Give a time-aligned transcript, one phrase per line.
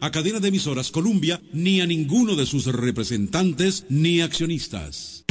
[0.00, 5.25] a cadena de emisoras Columbia ni a ninguno de sus representantes ni accionistas.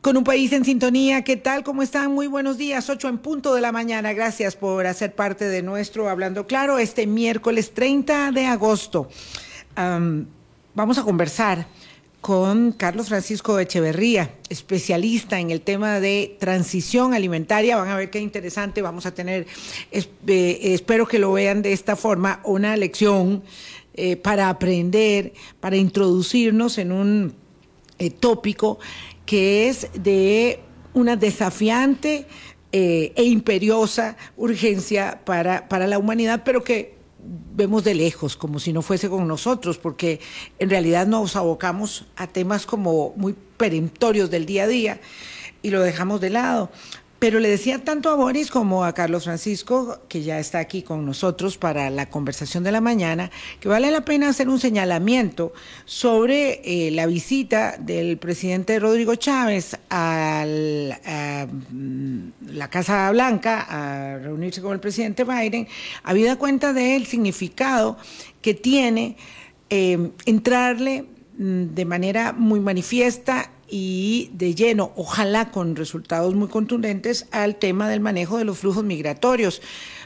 [0.00, 1.62] Con un país en sintonía, ¿qué tal?
[1.62, 2.12] ¿Cómo están?
[2.12, 4.14] Muy buenos días, 8 en punto de la mañana.
[4.14, 9.10] Gracias por hacer parte de nuestro Hablando Claro este miércoles 30 de agosto.
[9.76, 11.66] vamos a conversar
[12.22, 17.76] con Carlos Francisco Echeverría, especialista en el tema de transición alimentaria.
[17.76, 18.80] Van a ver qué interesante.
[18.80, 19.46] Vamos a tener,
[19.90, 23.42] eh, espero que lo vean de esta forma, una lección
[23.92, 27.45] eh, para aprender, para introducirnos en un
[27.98, 28.78] eh, tópico
[29.24, 30.60] que es de
[30.94, 32.26] una desafiante
[32.72, 36.96] eh, e imperiosa urgencia para, para la humanidad, pero que
[37.54, 40.20] vemos de lejos, como si no fuese con nosotros, porque
[40.58, 45.00] en realidad nos abocamos a temas como muy peremptorios del día a día
[45.62, 46.70] y lo dejamos de lado.
[47.18, 51.06] Pero le decía tanto a Boris como a Carlos Francisco, que ya está aquí con
[51.06, 55.54] nosotros para la conversación de la mañana, que vale la pena hacer un señalamiento
[55.86, 61.48] sobre eh, la visita del presidente Rodrigo Chávez a la
[62.68, 65.68] Casa Blanca a reunirse con el presidente Biden,
[66.02, 67.96] habida cuenta del significado
[68.42, 69.16] que tiene
[69.70, 71.06] eh, entrarle
[71.38, 77.88] mm, de manera muy manifiesta y de lleno, ojalá con resultados muy contundentes, al tema
[77.88, 79.62] del manejo de los flujos migratorios,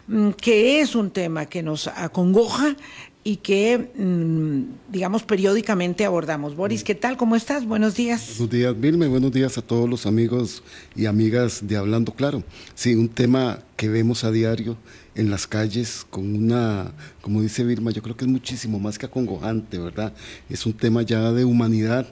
[0.08, 2.77] mm, que es un tema que nos acongoja
[3.22, 6.56] y que, mm, digamos, periódicamente abordamos.
[6.56, 7.19] Boris, ¿qué tal?
[7.19, 7.66] ¿Cómo estás?
[7.66, 8.36] Buenos días.
[8.38, 10.62] Buenos días, Vilma, buenos días a todos los amigos
[10.97, 12.42] y amigas de Hablando Claro.
[12.75, 14.78] Sí, un tema que vemos a diario
[15.15, 19.06] en las calles con una, como dice Vilma, yo creo que es muchísimo más que
[19.06, 20.15] acongojante, ¿verdad?
[20.49, 22.06] Es un tema ya de humanidad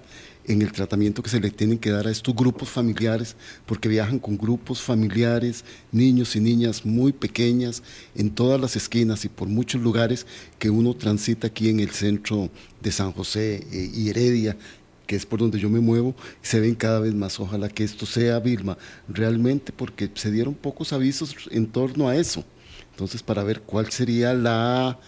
[0.48, 3.36] en el tratamiento que se le tienen que dar a estos grupos familiares,
[3.66, 7.82] porque viajan con grupos familiares, niños y niñas muy pequeñas,
[8.14, 10.26] en todas las esquinas y por muchos lugares
[10.58, 12.50] que uno transita aquí en el centro
[12.81, 14.56] de San José eh, y Heredia,
[15.06, 17.38] que es por donde yo me muevo, se ven cada vez más.
[17.41, 22.44] Ojalá que esto sea, Vilma, realmente, porque se dieron pocos avisos en torno a eso.
[22.91, 24.98] Entonces, para ver cuál sería la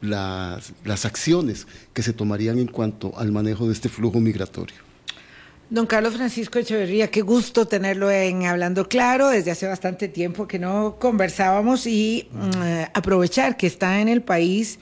[0.00, 4.76] las, las acciones que se tomarían en cuanto al manejo de este flujo migratorio.
[5.72, 9.30] Don Carlos Francisco Echeverría, qué gusto tenerlo en Hablando Claro.
[9.30, 14.78] Desde hace bastante tiempo que no conversábamos y mm, aprovechar que está en el país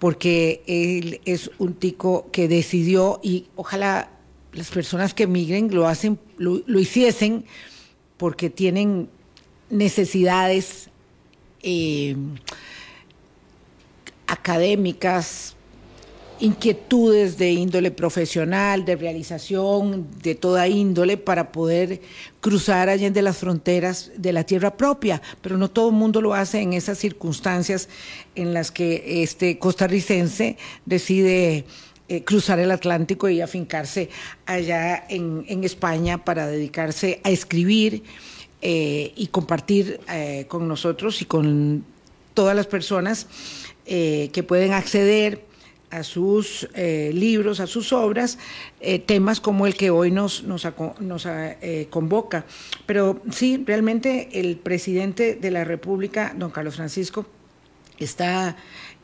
[0.00, 4.10] porque él es un tico que decidió y ojalá
[4.52, 7.44] las personas que migren lo hacen, lo, hiciesen
[8.16, 9.08] porque tienen
[9.70, 10.88] necesidades
[11.62, 12.16] eh,
[14.26, 15.54] académicas,
[16.40, 22.00] inquietudes de índole profesional, de realización, de toda índole para poder
[22.40, 26.34] cruzar allá de las fronteras de la tierra propia, pero no todo el mundo lo
[26.34, 27.88] hace en esas circunstancias
[28.34, 31.64] en las que este costarricense decide
[32.08, 34.10] eh, cruzar el Atlántico y afincarse
[34.44, 38.02] allá en, España para dedicarse a escribir
[38.60, 41.84] eh, y compartir eh, con nosotros y con
[42.34, 43.26] todas las personas
[43.86, 45.44] eh, que pueden acceder
[45.90, 48.38] a sus eh, libros, a sus obras,
[48.80, 50.66] eh, temas como el que hoy nos, nos,
[50.98, 51.28] nos
[51.90, 52.44] convoca.
[52.84, 57.26] Pero sí, realmente el presidente de la República, don Carlos Francisco,
[57.98, 58.56] está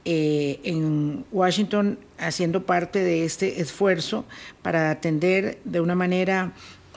[0.04, 4.24] en Washington haciendo parte de este esfuerzo
[4.62, 6.54] para atender de una manera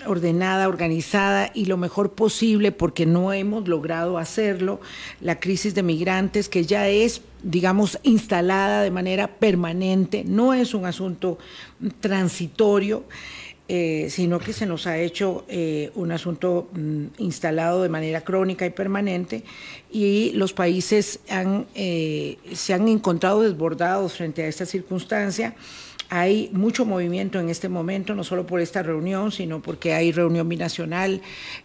[0.08, 4.80] ordenada, organizada y lo mejor posible, porque no hemos logrado hacerlo,
[5.22, 10.86] la crisis de migrantes que ya es, digamos, instalada de manera permanente, no es un
[10.86, 11.38] asunto
[12.00, 13.04] transitorio.
[13.70, 18.66] Eh, sino que se nos ha hecho eh, un asunto mm, instalado de manera crónica
[18.66, 19.46] y permanente
[19.90, 21.22] y los países
[21.74, 25.56] eh, se han encontrado desbordados frente a esta circunstancia
[26.16, 30.48] hay mucho movimiento en este momento, no solo por esta reunión, sino porque hay reunión
[30.48, 31.24] binacional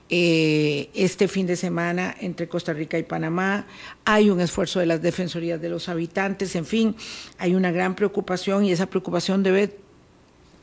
[0.09, 3.67] eh, este fin de semana entre Costa Rica y Panamá.
[4.07, 6.97] Hay un esfuerzo de las defensorías de los habitantes, en fin,
[7.37, 9.77] hay una gran preocupación y esa preocupación debe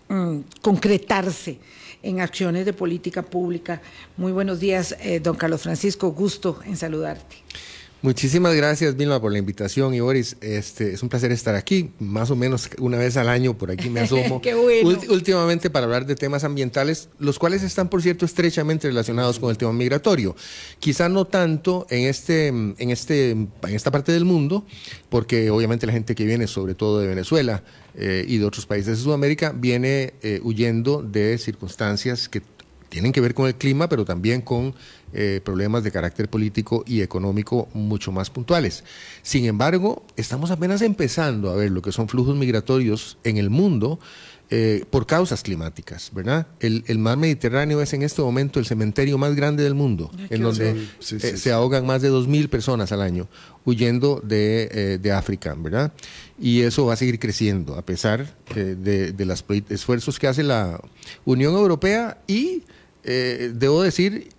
[0.08, 1.60] mm, concretarse
[2.02, 3.84] en acciones de política pública.
[4.18, 7.36] Muy buenos días, eh, don Carlos Francisco, gusto en saludarte.
[8.06, 9.96] Muchísimas gracias, Vilma, por la invitación.
[9.96, 11.90] Y Boris, este, es un placer estar aquí.
[11.98, 14.42] Más o menos una vez al año por aquí me asomo.
[14.42, 14.96] Qué bueno.
[15.10, 19.58] últimamente para hablar de temas ambientales, los cuales están, por cierto, estrechamente relacionados con el
[19.58, 20.36] tema migratorio.
[20.78, 24.68] Quizá no tanto en, este, en, este, en esta parte del mundo,
[25.10, 27.64] porque obviamente la gente que viene, sobre todo de Venezuela
[27.96, 32.44] eh, y de otros países de Sudamérica, viene eh, huyendo de circunstancias que
[32.90, 34.76] tienen que ver con el clima, pero también con
[35.18, 38.84] eh, problemas de carácter político y económico mucho más puntuales.
[39.22, 43.98] Sin embargo, estamos apenas empezando a ver lo que son flujos migratorios en el mundo
[44.50, 46.48] eh, por causas climáticas, ¿verdad?
[46.60, 50.72] El, mar Mediterráneo es en este momento el cementerio más grande del mundo, en donde
[50.72, 53.30] eh, se ahogan más de 2.000 personas al año
[53.64, 55.94] huyendo de, de, África, ¿verdad?
[56.38, 60.82] Y eso va a seguir creciendo a pesar de, de los esfuerzos que hace la
[61.24, 62.64] Unión Europea y
[63.08, 64.30] eh, debo decir,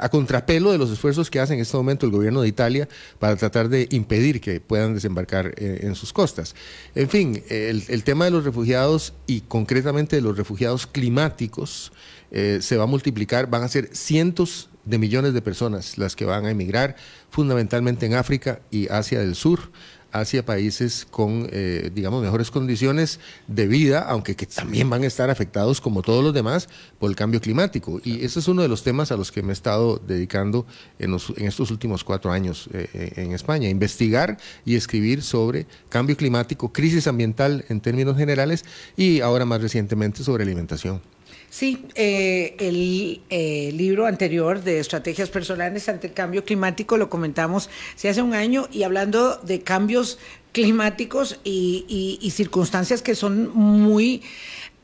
[0.00, 2.88] a, contrapelo de los esfuerzos que hace en este momento el gobierno de Italia
[3.20, 6.56] para tratar de impedir que puedan desembarcar eh, en sus costas.
[6.96, 11.92] En fin, el, tema de los refugiados y concretamente de los refugiados climáticos
[12.32, 16.24] eh, se va a multiplicar, van a ser cientos de millones de personas las que
[16.24, 16.96] van a emigrar,
[17.30, 19.70] fundamentalmente en África y Asia del Sur
[20.12, 25.30] hacia países con, eh, digamos, mejores condiciones de vida, aunque que también van a estar
[25.30, 26.68] afectados, como todos los demás,
[26.98, 28.00] por el cambio climático.
[28.04, 30.66] Y ese es uno de los temas a los que me he estado dedicando
[30.98, 36.16] en, en estos últimos cuatro años eh, eh, en España, investigar y escribir sobre cambio
[36.16, 38.64] climático, crisis ambiental en términos generales
[38.96, 41.00] y ahora más recientemente sobre alimentación.
[41.50, 47.68] Sí, eh, el eh, libro anterior de estrategias personales ante el cambio climático lo comentamos
[47.96, 50.20] hace un año y hablando de cambios
[50.52, 54.22] climáticos y, circunstancias que son muy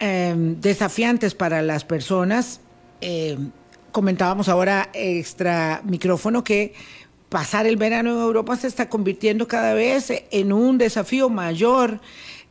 [0.00, 2.60] em, desafiantes para las personas.
[3.00, 3.52] Em,
[3.92, 6.74] comentábamos ahora extra micrófono que
[7.28, 12.00] pasar el verano en Europa se está convirtiendo cada vez en un desafío mayor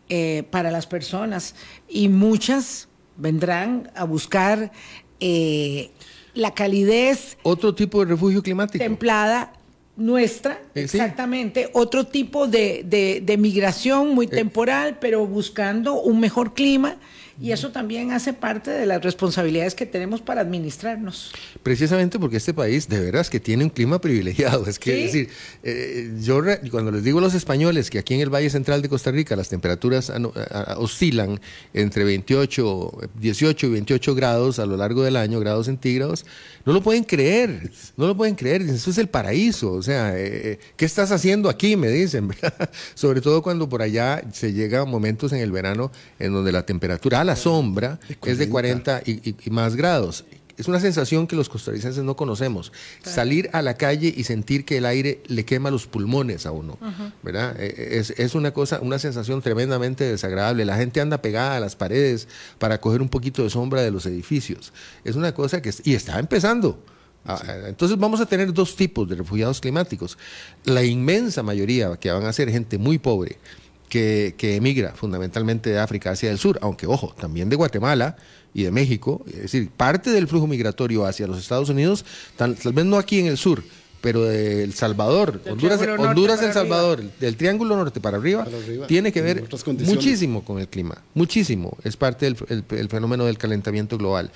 [0.08, 1.54] eh, para las personas
[1.90, 4.72] y muchas vendrán a buscar
[5.20, 5.92] eh,
[6.34, 7.38] la calidez.
[7.44, 8.84] Otro tipo de refugio climático.
[8.84, 9.54] Templada
[9.98, 14.30] nuestra, eh, exactamente, otro tipo de, de, migración muy eh.
[14.30, 16.98] temporal, pero buscando un mejor clima
[17.42, 21.34] y eso también hace parte de las responsabilidades que tenemos para administrarnos.
[21.64, 24.66] Precisamente porque este país de veras que tiene un clima privilegiado.
[24.68, 25.30] Es que, decir,
[25.62, 28.88] eh, yo cuando les digo a los españoles que aquí en el Valle Central de
[28.88, 30.12] Costa Rica las temperaturas
[30.78, 31.42] oscilan
[31.74, 36.26] entre 28, 18 y 28 grados a lo largo del año, grados centígrados,
[36.66, 38.62] no lo pueden creer, no lo pueden creer.
[38.62, 39.78] Eso es el paraíso.
[39.86, 41.76] O sea, eh, eh, ¿qué estás haciendo aquí?
[41.76, 42.32] Me dicen,
[42.96, 46.66] Sobre todo cuando por allá se llega a momentos en el verano en donde la
[46.66, 50.26] temperatura la sombra es de 40 y, más grados.
[50.58, 52.72] Es una sensación que los costarricenses no conocemos.
[53.04, 56.80] Salir a la calle y sentir que el aire le quema los pulmones a uno,
[57.22, 57.56] ¿verdad?
[57.62, 60.66] E, e, es, es, una cosa, una sensación tremendamente desagradable.
[60.66, 62.28] La gente anda pegada a las paredes
[62.58, 64.74] para coger un poquito de sombra de los edificios.
[65.04, 65.72] Es una cosa que...
[65.84, 66.80] Y está empezando.
[67.26, 70.18] Ah, entonces vamos a tener dos tipos de refugiados climáticos.
[70.64, 73.38] La inmensa mayoría, que van a ser gente muy pobre,
[73.90, 78.18] que, emigra fundamentalmente de África hacia el sur, aunque ojo, también de Guatemala
[78.54, 82.06] y de México, es decir, parte del flujo migratorio hacia los Estados Unidos,
[82.36, 83.64] tal, vez no aquí en el sur,
[84.06, 88.46] pero de El Salvador, Honduras, Honduras El Salvador, del Triángulo Norte para arriba,
[88.88, 89.50] tiene que ver
[89.80, 94.30] muchísimo con el clima, muchísimo, es parte del fenómeno del calentamiento global.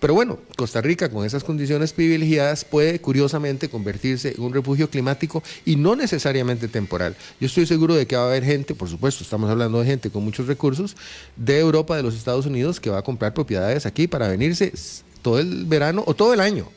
[0.00, 5.42] Pero bueno, Costa Rica con esas condiciones privilegiadas puede curiosamente convertirse en un refugio climático
[5.64, 7.16] y no necesariamente temporal.
[7.40, 10.10] Yo estoy seguro de que va a haber gente, por supuesto, estamos hablando de gente
[10.10, 10.94] con muchos recursos
[11.36, 14.74] de Europa, de los Estados Unidos, que va a comprar propiedades aquí para venirse
[15.22, 16.68] todo el verano o todo el año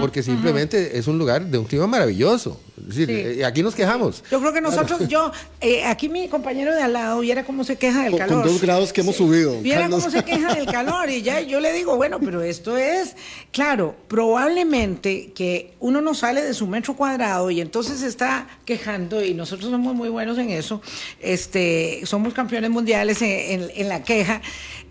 [0.00, 2.60] porque simplemente es un lugar de un clima maravilloso.
[2.76, 4.24] Es decir, eh, aquí nos quejamos.
[4.30, 7.76] Yo creo que nosotros, yo, eh, aquí mi compañero de al lado, viera cómo se
[7.76, 8.42] queja del calor.
[8.42, 9.60] Con dos grados que hemos subido.
[9.60, 13.14] Viera cómo se queja del calor y ya yo le digo, bueno, pero esto es,
[13.52, 19.24] claro, probablemente que uno no sale de su metro cuadrado y entonces se está quejando
[19.24, 20.82] y nosotros somos muy buenos en eso,
[21.20, 24.42] este, somos campeones mundiales en, la queja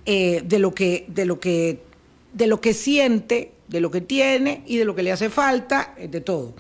[0.06, 1.80] eh, de lo que, de lo que,
[2.34, 5.96] de lo que siente de lo que tiene y de lo que le hace falta,
[5.98, 6.56] eh, de todo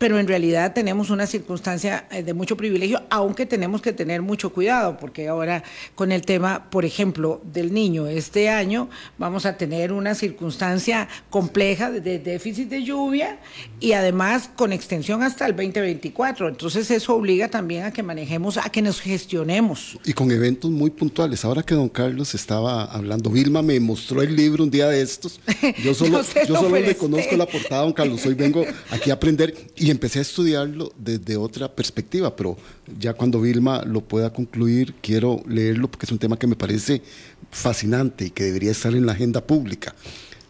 [0.00, 4.50] pero en realidad tenemos una circunstancia eh, de mucho privilegio, aunque tenemos que tener mucho
[4.50, 5.62] cuidado, porque ahora
[5.94, 8.88] con el tema, por ejemplo, del niño, este año
[9.18, 13.40] vamos a tener una circunstancia compleja de déficit de lluvia
[13.78, 16.48] y además con extensión hasta el 2024.
[16.48, 19.98] Entonces eso obliga también a que manejemos, a que nos gestionemos.
[20.06, 21.44] Y con eventos muy puntuales.
[21.44, 25.40] Ahora que don Carlos estaba hablando, Vilma me mostró el libro un día de estos.
[25.84, 28.24] Yo solo, yo solo le conozco la portada, don Carlos.
[28.24, 29.54] Hoy vengo aquí a aprender.
[29.76, 32.56] Y y empecé a estudiarlo desde otra perspectiva, pero
[32.96, 37.02] ya cuando Vilma lo pueda concluir, quiero leerlo porque es un tema que me parece
[37.50, 39.92] fascinante y que debería estar en la agenda pública.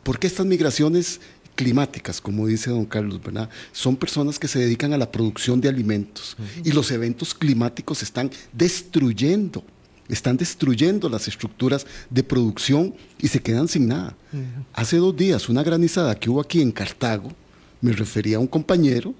[0.02, 1.22] Porque estas migraciones
[1.54, 3.48] climáticas, como dice don Carlos, ¿verdad?
[3.72, 8.30] Son personas que se dedican a la producción de alimentos y los eventos climáticos están
[8.52, 9.64] destruyendo,
[10.10, 14.14] están destruyendo las estructuras de producción y se quedan sin nada.
[14.74, 17.32] Hace dos días, una granizada que hubo aquí en Cartago,
[17.80, 19.14] me refería a un compañero,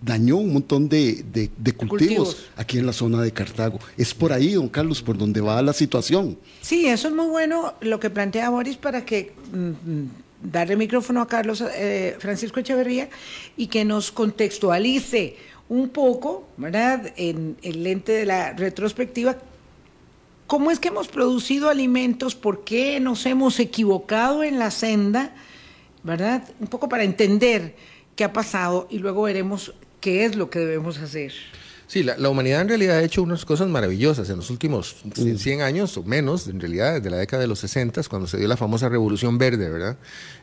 [0.00, 3.78] dañó un montón de, cultivos, aquí en la zona de Cartago.
[3.96, 6.38] Es por ahí, don Carlos, por donde va la situación.
[6.60, 10.10] Sí, eso es muy bueno lo que plantea Boris para que mm, mm,
[10.42, 13.08] darle micrófono a Carlos eh, Francisco Echeverría
[13.56, 15.36] y que nos contextualice
[15.68, 19.36] un poco, ¿verdad?, en el lente de la retrospectiva,
[20.46, 25.34] cómo es que hemos producido alimentos, por qué nos hemos equivocado en la senda
[26.02, 26.48] ¿verdad?
[26.60, 27.74] Un poco para entender
[28.16, 31.32] qué ha pasado y luego veremos qué es lo que debemos hacer.
[31.88, 35.96] Sí, la, humanidad en realidad ha hecho unas cosas maravillosas en los últimos 100 años
[35.96, 38.90] o menos, en realidad desde la década de los 60, cuando se dio la famosa
[38.90, 39.96] Revolución Verde, ¿verdad?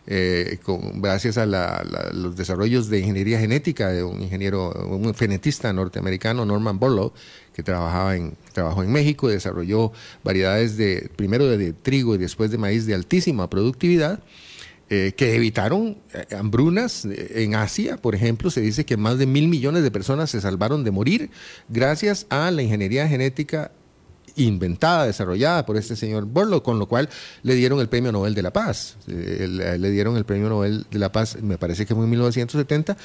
[0.07, 6.45] Eh, con, gracias a los desarrollos de ingeniería genética de un ingeniero, un fenetista norteamericano,
[6.45, 7.13] Norman Borlaug,
[7.53, 9.91] que trabajaba en, trabajó en México y desarrolló
[10.23, 14.19] variedades de, primero de trigo y después de maíz de altísima productividad
[14.89, 19.47] eh, que evitaron eh, hambrunas en Asia, por ejemplo, se dice que más de mil
[19.47, 21.31] millones de personas se salvaron de morir
[21.69, 23.71] gracias a la ingeniería genética
[24.35, 27.09] inventada, desarrollada por este señor Borlo, con lo cual
[27.43, 28.97] le dieron el Premio Nobel de la Paz.
[29.07, 32.97] Eh, le dieron el Premio Nobel de la Paz, me parece que fue en 1970,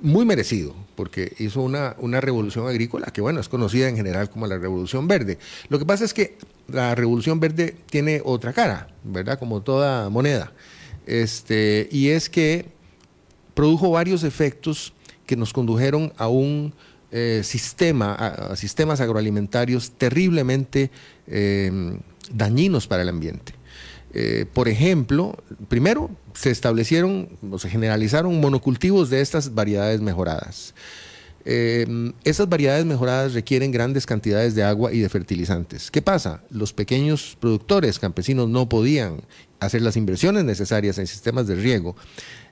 [0.00, 4.46] muy merecido, porque hizo una, una revolución agrícola que, bueno, es conocida en general como
[4.46, 5.38] la Revolución Verde.
[5.68, 6.36] Lo que pasa es que
[6.68, 9.38] la Revolución Verde tiene otra cara, ¿verdad?
[9.38, 10.52] Como toda moneda.
[11.08, 12.66] Este, y es que
[13.54, 14.92] produjo varios efectos
[15.24, 16.74] que nos condujeron a un
[17.10, 20.90] eh, sistema, a, sistemas agroalimentarios terriblemente
[21.26, 21.98] eh,
[22.30, 23.54] dañinos para el ambiente.
[24.12, 25.34] Eh, por ejemplo,
[25.68, 30.74] primero se establecieron o se generalizaron monocultivos de estas variedades mejoradas.
[32.24, 35.90] Esas variedades mejoradas requieren grandes cantidades de agua y de fertilizantes.
[35.90, 36.42] ¿Qué pasa?
[36.50, 39.22] Los pequeños productores campesinos no podían
[39.58, 41.96] hacer las inversiones necesarias en sistemas de riego,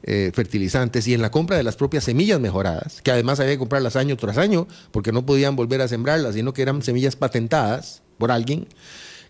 [0.02, 3.58] eh, fertilizantes y en la compra de las propias semillas mejoradas, que además había que
[3.58, 8.02] comprarlas año tras año porque no podían volver a sembrarlas, sino que eran semillas patentadas
[8.16, 8.66] por alguien.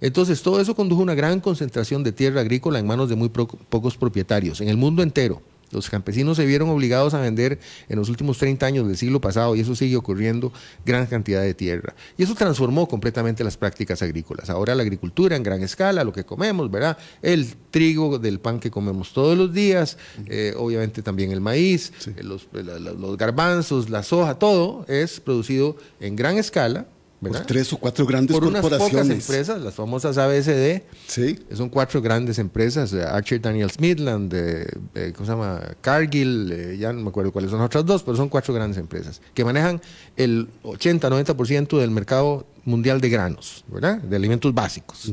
[0.01, 3.31] Entonces todo eso condujo a una gran concentración de tierra agrícola en manos de muy
[3.31, 5.43] pocos propietarios en el mundo entero.
[5.77, 9.55] Los campesinos se vieron obligados a vender en los últimos 30 años del siglo pasado,
[9.55, 10.53] y eso sigue ocurriendo,
[10.85, 11.95] gran cantidad de tierra.
[12.17, 14.51] Y eso transformó completamente las prácticas agrícolas.
[14.51, 16.99] Ahora la agricultura en gran escala, lo que comemos, ¿verdad?
[17.23, 21.93] El trigo del pan que comemos todos los días, eh, obviamente también el maíz,
[22.23, 26.87] los, los garbanzos, la soja, todo es producido en gran escala
[27.29, 28.93] por tres o cuatro grandes por corporaciones.
[28.93, 30.83] Unas pocas empresas, las famosas ABCD.
[31.07, 31.39] Sí.
[31.55, 35.61] Son cuatro grandes empresas, eh, Archer Daniels Midland, eh, eh, ¿cómo se llama?
[35.81, 39.21] Cargill, ya no me acuerdo cuáles son las otras dos, pero son cuatro grandes empresas
[39.35, 39.81] que manejan
[40.17, 43.99] el 80-90% del mercado mundial de granos, ¿verdad?
[43.99, 45.11] De alimentos básicos.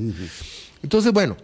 [0.82, 1.38] Entonces, bueno,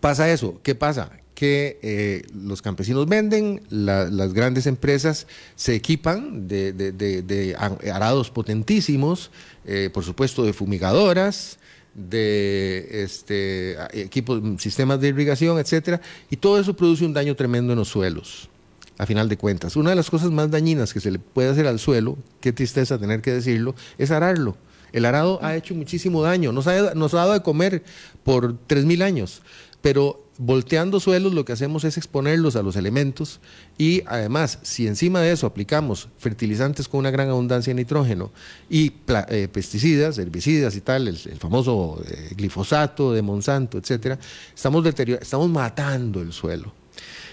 [0.00, 0.60] pasa eso.
[0.62, 1.10] ¿Qué pasa?
[1.46, 7.56] Eh, los campesinos venden, las grandes empresas se equipan de,
[7.92, 9.30] arados potentísimos,
[9.66, 11.58] eh, por supuesto de fumigadoras,
[11.94, 17.78] de este, equipos, sistemas de irrigación, etcétera, y todo eso produce un daño tremendo en
[17.78, 18.48] los suelos.
[18.96, 21.66] A final de cuentas, una de las cosas más dañinas que se le puede hacer
[21.66, 24.56] al suelo, qué tristeza tener que decirlo, es ararlo.
[24.92, 27.82] El arado ha hecho muchísimo daño, nos ha, nos ha dado de comer
[28.22, 29.42] por 3.000 años,
[29.82, 33.40] pero volteando suelos lo que hacemos es exponerlos a los elementos
[33.78, 38.32] y además si encima de eso aplicamos fertilizantes con una gran abundancia de nitrógeno
[38.68, 38.92] y
[39.28, 44.18] eh, pesticidas, herbicidas y tal, el, famoso eh, glifosato de Monsanto, etcétera,
[44.54, 46.72] estamos, estamos matando el suelo.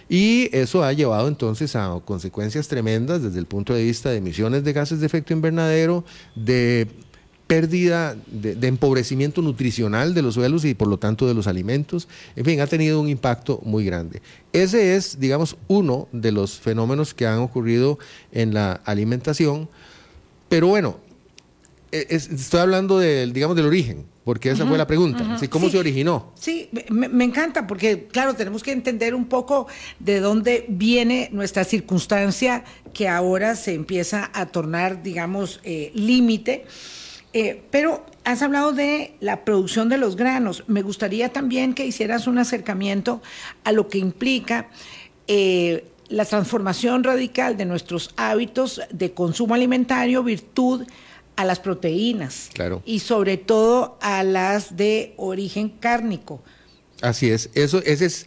[0.09, 4.63] Y eso ha llevado entonces a consecuencias tremendas desde el punto de vista de emisiones
[4.63, 6.03] de gases de efecto invernadero,
[6.35, 6.89] de
[7.51, 12.07] pérdida de, empobrecimiento nutricional de los suelos y por lo tanto de los alimentos.
[12.37, 14.21] En fin, ha tenido un impacto muy grande.
[14.53, 17.99] Ese es, digamos, uno de los fenómenos que han ocurrido
[18.31, 19.67] en la alimentación.
[20.47, 20.95] Pero bueno,
[21.91, 25.37] e, estoy hablando del, digamos, del origen, porque esa fue la pregunta.
[25.49, 26.31] ¿Cómo se originó?
[26.35, 29.67] Sí, me, encanta, porque claro, tenemos que entender un poco
[29.99, 36.65] de dónde viene nuestra circunstancia que ahora se empieza a tornar, digamos, eh, límite.
[37.33, 40.63] Eh, pero has hablado de la producción de los granos.
[40.67, 43.21] Me gustaría también que hicieras un acercamiento
[43.63, 44.69] a lo que implica
[45.27, 50.85] eh, la transformación radical de nuestros hábitos de consumo alimentario, virtud
[51.37, 52.49] a las proteínas.
[52.53, 52.83] Claro.
[52.85, 56.43] Y sobre todo a las de origen cárnico.
[57.01, 58.25] Así es, eso ese es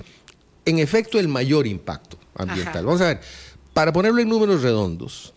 [0.64, 2.72] en efecto el mayor impacto ambiental.
[2.78, 2.82] Ajá.
[2.82, 3.20] Vamos a ver,
[3.74, 5.33] para ponerlo en números redondos,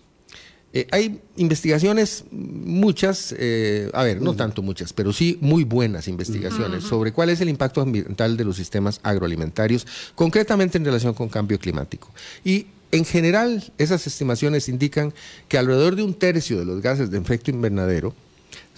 [0.77, 6.83] eh, hay investigaciones, muchas, eh, a ver, no tanto muchas, pero sí muy buenas investigaciones
[6.83, 11.57] sobre cuál es el impacto ambiental de los sistemas agroalimentarios, concretamente en relación con cambio
[11.57, 12.11] climático.
[12.45, 15.15] Y en general, esas estimaciones indican
[15.47, 18.13] que alrededor de un tercio de los gases de efecto invernadero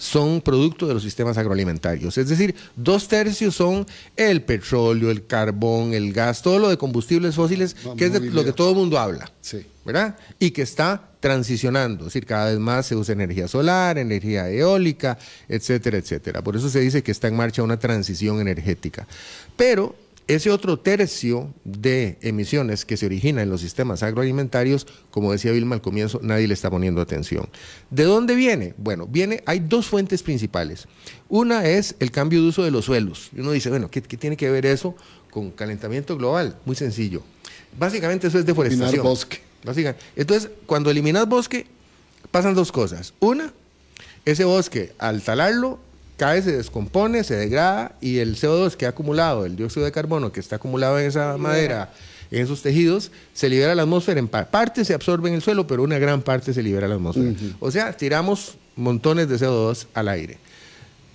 [0.00, 2.16] son producto de los sistemas agroalimentarios.
[2.16, 7.34] Es decir, dos tercios son el petróleo, el carbón, el gas, todo lo de combustibles
[7.34, 9.30] fósiles, que es de lo que todo el mundo habla.
[9.42, 9.66] Sí.
[9.84, 10.16] ¿verdad?
[10.38, 15.18] Y que está transicionando, es decir, cada vez más se usa energía solar, energía eólica,
[15.48, 16.42] etcétera, etcétera.
[16.42, 19.06] Por eso se dice que está en marcha una transición energética.
[19.56, 19.94] Pero
[20.34, 25.74] ese otro tercio de emisiones que se origina en los sistemas agroalimentarios, como decía Vilma
[25.74, 27.48] al comienzo, nadie le está poniendo atención.
[27.90, 28.74] ¿De dónde viene?
[28.76, 30.86] Bueno, viene, hay dos fuentes principales.
[31.28, 33.30] Una es el cambio de uso de los suelos.
[33.36, 34.94] Y uno dice, bueno, ¿qué, qué tiene que ver eso
[35.32, 36.56] con calentamiento global?
[36.64, 37.24] Muy sencillo.
[37.76, 38.88] Básicamente eso es deforestación.
[38.88, 39.40] Eliminar bosque.
[39.64, 40.04] Básicamente.
[40.14, 41.66] Entonces, cuando eliminas bosque,
[42.30, 43.14] pasan dos cosas.
[43.18, 43.52] Una,
[44.24, 45.80] ese bosque, al talarlo,
[46.20, 50.30] cae, se descompone, se degrada y el CO2 que ha acumulado, el dióxido de carbono
[50.32, 51.92] que está acumulado en esa madera,
[52.30, 54.20] en esos tejidos, se libera a la atmósfera.
[54.20, 56.88] En pa- parte se absorbe en el suelo, pero una gran parte se libera a
[56.90, 57.32] la atmósfera.
[57.58, 60.36] O sea, tiramos montones de CO2 al aire.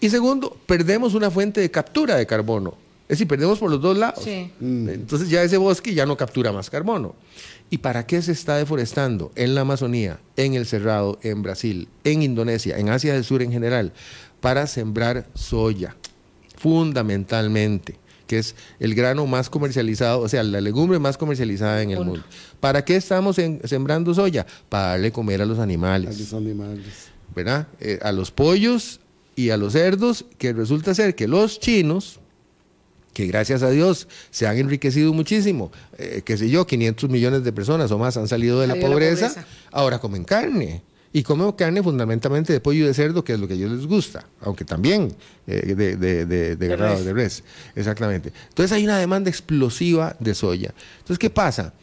[0.01, 2.74] Y segundo, perdemos una fuente de captura de carbono.
[3.07, 4.24] Es decir, perdemos por los dos lados.
[4.24, 4.51] Sí.
[4.59, 7.13] Entonces ya ese bosque ya no captura más carbono.
[7.69, 12.24] ¿Y para qué se está deforestando en la Amazonía, en el Cerrado, en Brasil, en
[12.24, 13.93] Indonesia, en Asia del Sur en general?
[14.45, 15.95] Para sembrar soya,
[16.55, 17.97] fundamentalmente,
[18.27, 22.23] que es el grano más comercializado, o sea, la legumbre más comercializada en el mundo.
[22.59, 24.45] ¿Para qué estamos en- sembrando soya?
[24.69, 26.19] Para darle comer a los A animales.
[26.19, 26.85] los animales.
[27.35, 27.67] ¿verdad?
[27.79, 28.99] Eh, a los pollos
[29.35, 32.19] y a los cerdos, que resulta ser que los chinos,
[33.13, 37.51] que gracias a Dios se han enriquecido muchísimo, eh, qué sé yo, 500 millones de
[37.51, 39.48] personas o más han salido de la Salido de la pobreza, pobreza.
[39.72, 40.83] ahora comen carne.
[41.15, 43.71] Y comen carne fundamentalmente de pollo y de cerdo, que es lo que a ellos
[43.71, 45.15] les gusta, aunque también
[45.47, 47.05] eh, de, de, de, de ganado, res.
[47.05, 47.43] de res.
[47.73, 48.33] Exactamente.
[48.49, 50.73] Entonces hay una demanda explosiva de soya.
[50.97, 51.73] Entonces, ¿qué pasa?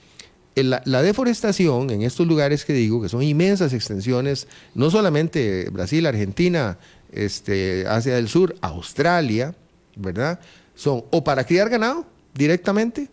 [0.54, 6.04] La, la deforestación en estos lugares que digo, que son inmensas extensiones, no solamente Brasil,
[6.04, 6.76] Argentina,
[7.10, 9.54] este, Asia del Sur, Australia,
[9.96, 10.40] ¿verdad?
[10.74, 13.08] Son o para criar ganado directamente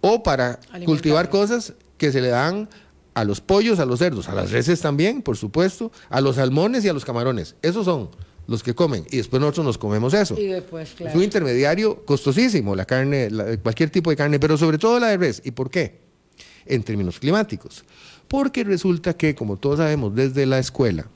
[0.00, 2.68] o para cultivar cosas que se le dan
[3.20, 6.84] a los pollos, a los cerdos, a las reses también, por supuesto, a los salmones
[6.84, 7.54] y a los camarones.
[7.62, 8.10] Esos son
[8.46, 10.34] los que comen y después nosotros nos comemos eso.
[10.38, 11.16] Y después, Es claro.
[11.18, 15.16] un intermediario costosísimo, la carne, la- cualquier tipo de carne, pero sobre todo la de
[15.18, 15.42] res.
[15.44, 16.00] ¿Y por qué?
[16.66, 17.84] En términos climáticos.
[18.28, 21.06] Porque resulta que, como todos sabemos desde la escuela,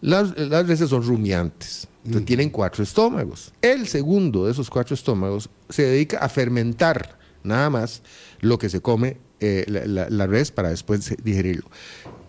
[0.00, 1.88] las, las reses son rumiantes.
[2.04, 3.52] Entonces, Tienen cuatro estómagos.
[3.62, 8.02] El segundo de esos cuatro estómagos se dedica a fermentar nada más
[8.40, 11.68] lo que se come eh, la, la- la res para después digerirlo.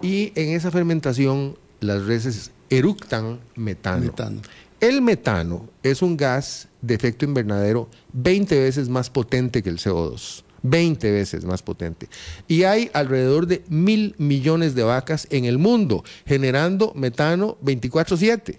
[0.01, 4.03] Y en esa fermentación las reses eructan metano.
[4.05, 4.41] Metano.
[4.79, 10.43] El metano es un gas de efecto invernadero 20 veces más potente que el CO2.
[10.63, 12.09] 20 veces más potente.
[12.47, 18.57] Y hay alrededor de mil millones de vacas en el mundo generando metano 24-7.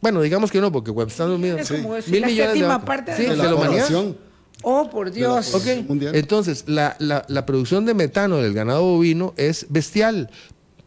[0.00, 1.60] Bueno, digamos que no, porque cuando están dormidos.
[1.62, 2.84] Es como decir mil la millones de vacas.
[2.86, 3.88] parte Sí, de de la la humanidad.
[4.62, 5.52] Oh, por Dios.
[5.64, 6.10] la-.
[6.18, 10.30] Entonces, la, la- la producción de metano del ganado bovino es bestial.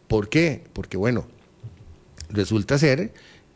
[0.07, 0.63] ¿Por qué?
[0.73, 1.25] Porque, bueno,
[2.29, 3.13] resulta ser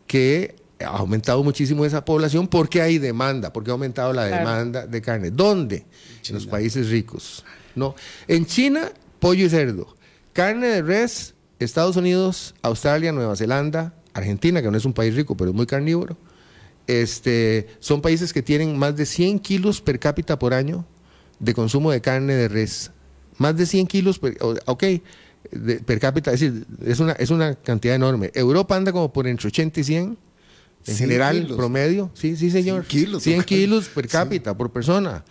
[0.08, 4.38] que ha aumentado muchísimo esa población porque hay demanda, porque ha aumentado la Claro.
[4.50, 5.32] demanda de carne.
[5.32, 5.86] ¿Dónde?
[6.28, 7.44] En los países ricos.
[7.76, 7.96] No.
[8.28, 9.96] En China, pollo y cerdo.
[10.34, 15.36] Carne de res, Estados Unidos, Australia, Nueva Zelanda, Argentina, que no es un país rico,
[15.36, 16.18] pero es muy carnívoro.
[16.88, 20.86] Este, son países que tienen más de 100 kilos per cápita por año
[21.40, 22.92] de consumo de carne de res.
[23.38, 24.84] Más de 100 kilos, per, ok,
[25.52, 28.32] de- per cápita, es decir, es una, es una cantidad enorme.
[28.34, 30.18] Europa anda como por entre 80 y 100, en
[30.86, 31.58] 100 general, kilos.
[31.58, 32.12] promedio.
[32.14, 32.86] Sí, sí, señor.
[32.86, 33.46] 100 kilos, 100 ok.
[33.46, 34.12] kilos per Sí.
[34.12, 35.26] cápita, por persona.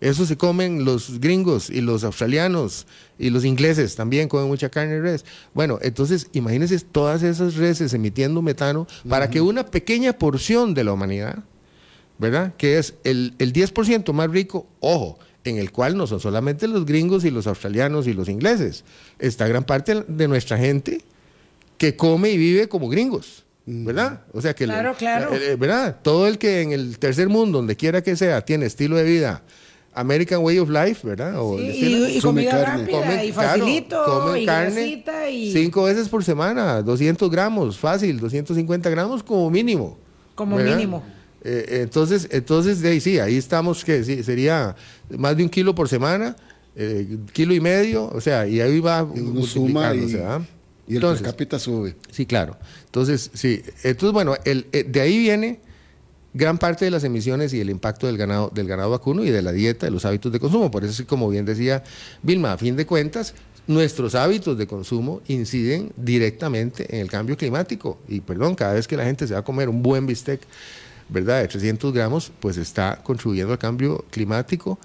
[0.00, 2.86] Eso se comen los gringos y los australianos
[3.18, 5.24] y los ingleses también comen mucha carne de res.
[5.54, 10.92] Bueno, entonces imagínense todas esas reses emitiendo metano para que una pequeña porción de la
[10.92, 11.38] humanidad,
[12.18, 12.54] ¿verdad?
[12.56, 16.84] Que es el, el 10% más rico, ojo, en el cual no son solamente los
[16.84, 18.84] gringos y los australianos y los ingleses,
[19.18, 21.00] está gran parte de nuestra gente
[21.78, 23.44] que come y vive como gringos.
[23.68, 24.20] ¿Verdad?
[24.32, 25.28] O sea que, Claro, claro.
[25.58, 25.96] ¿verdad?
[26.00, 29.42] Todo el que en el tercer mundo, donde quiera que sea, tiene estilo de vida
[29.96, 31.34] American Way of Life, ¿verdad?
[31.40, 32.82] O Sí, y, comida carne.
[32.84, 37.30] rápida, Comen- y claro, facilito, comen y carne grasita, y cinco veces por semana, 200
[37.30, 39.96] gramos, fácil, 250 gramos como mínimo.
[40.34, 40.76] Como ¿verdad?
[40.76, 41.02] mínimo.
[41.42, 44.74] Eh, entonces, entonces de ahí sí, ahí estamos que sí, sería
[45.16, 46.36] más de un kilo por semana,
[46.74, 50.40] eh, kilo y medio, o sea, y ahí va Y uno suma y, multiplicándose, ¿verdad?
[50.88, 51.96] y el Entonces, per cápita sube.
[52.10, 52.56] Sí, claro.
[52.84, 53.62] Entonces, sí.
[53.82, 55.60] Entonces, bueno, el, eh, de ahí viene
[56.36, 59.40] gran parte de las emisiones y el impacto del ganado, del ganado vacuno y de
[59.40, 60.70] la dieta, de los hábitos de consumo.
[60.70, 61.82] Por eso, sí, como bien decía
[62.22, 63.34] Vilma, a fin de cuentas,
[63.66, 67.98] nuestros hábitos de consumo inciden directamente en el cambio climático.
[68.06, 70.42] Y perdón, cada vez que la gente se va a comer un buen bistec,
[71.08, 74.78] ¿verdad?, de 300 gramos, pues está contribuyendo al cambio climático.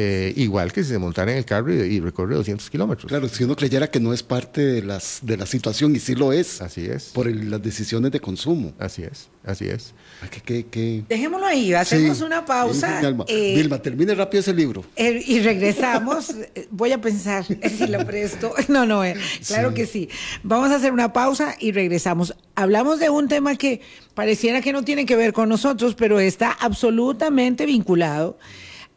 [0.00, 3.08] Eh, igual que si se montara en el carro y, y recorre 200 kilómetros.
[3.08, 6.14] Claro, si uno creyera que no es parte de, las, de la situación, y sí
[6.14, 7.06] lo es, Así es.
[7.06, 8.72] por el- las decisiones de consumo.
[8.78, 9.94] Así es, así es.
[10.22, 12.24] Ay, que- que- que- Dejémoslo ahí, hacemos Sí.
[12.24, 13.00] una pausa.
[13.00, 14.84] Sí, Vilma, eh, Vilma, termine rápido ese libro.
[14.96, 16.30] eh, y regresamos.
[16.54, 17.44] eh, Voy a pensar
[17.78, 18.52] si lo presto.
[18.68, 19.14] No, no, eh,
[19.46, 20.08] claro que sí.
[20.44, 22.34] Vamos a hacer una pausa y regresamos.
[22.54, 23.80] Hablamos de un tema que
[24.14, 28.38] pareciera que no tiene que ver con nosotros, pero está absolutamente vinculado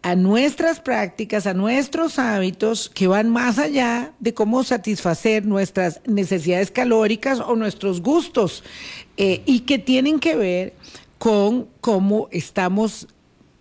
[0.04, 6.72] a nuestras prácticas, a nuestros hábitos que van más allá de cómo satisfacer nuestras necesidades
[6.72, 8.64] calóricas o nuestros gustos
[9.18, 10.74] eh, y que tienen que ver
[11.20, 13.08] con cómo estamos,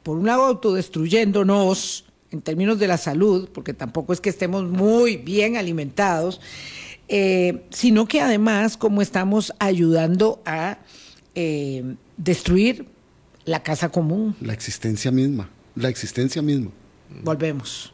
[0.03, 5.17] por un lado, autodestruyéndonos en términos de la salud, porque tampoco es que estemos muy
[5.17, 6.41] bien alimentados,
[7.09, 10.79] eh, sino que además cómo estamos ayudando a
[11.35, 12.87] eh, destruir
[13.45, 14.37] la casa común.
[14.41, 16.71] La existencia misma, la existencia misma.
[17.23, 17.93] Volvemos.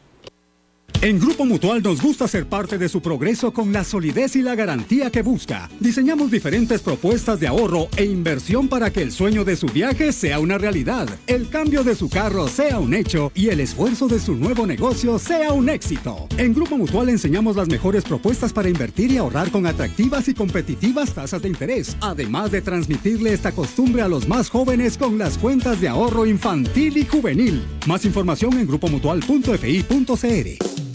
[0.99, 4.55] En Grupo Mutual nos gusta ser parte de su progreso con la solidez y la
[4.55, 5.69] garantía que busca.
[5.79, 10.39] Diseñamos diferentes propuestas de ahorro e inversión para que el sueño de su viaje sea
[10.39, 14.33] una realidad, el cambio de su carro sea un hecho y el esfuerzo de su
[14.33, 16.27] nuevo negocio sea un éxito.
[16.39, 21.13] En Grupo Mutual enseñamos las mejores propuestas para invertir y ahorrar con atractivas y competitivas
[21.13, 25.79] tasas de interés, además de transmitirle esta costumbre a los más jóvenes con las cuentas
[25.79, 27.63] de ahorro infantil y juvenil.
[27.85, 30.86] Más información en grupomutual.fi.cr.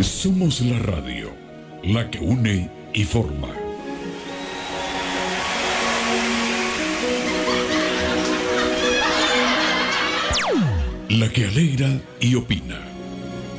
[0.00, 1.30] Somos la radio,
[1.84, 3.48] la que une y forma.
[11.08, 12.80] La que alegra y opina.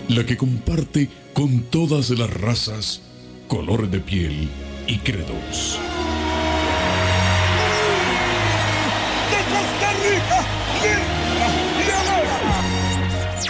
[0.10, 3.02] La que comparte con todas las razas,
[3.48, 4.50] colores de piel
[4.88, 5.80] y credos.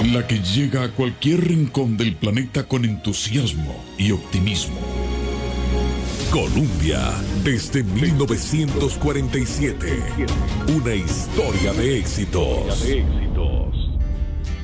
[0.05, 4.79] La que llega a cualquier rincón del planeta con entusiasmo y optimismo.
[6.31, 7.01] Colombia,
[7.43, 10.01] desde 1947.
[10.73, 12.85] Una historia de éxitos.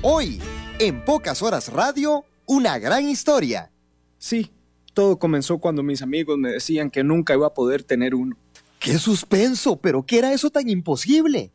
[0.01, 0.39] Hoy,
[0.79, 3.69] en Pocas Horas Radio, una gran historia.
[4.17, 4.51] Sí,
[4.93, 8.37] todo comenzó cuando mis amigos me decían que nunca iba a poder tener uno.
[8.79, 9.75] ¡Qué suspenso!
[9.75, 11.51] ¿Pero qué era eso tan imposible?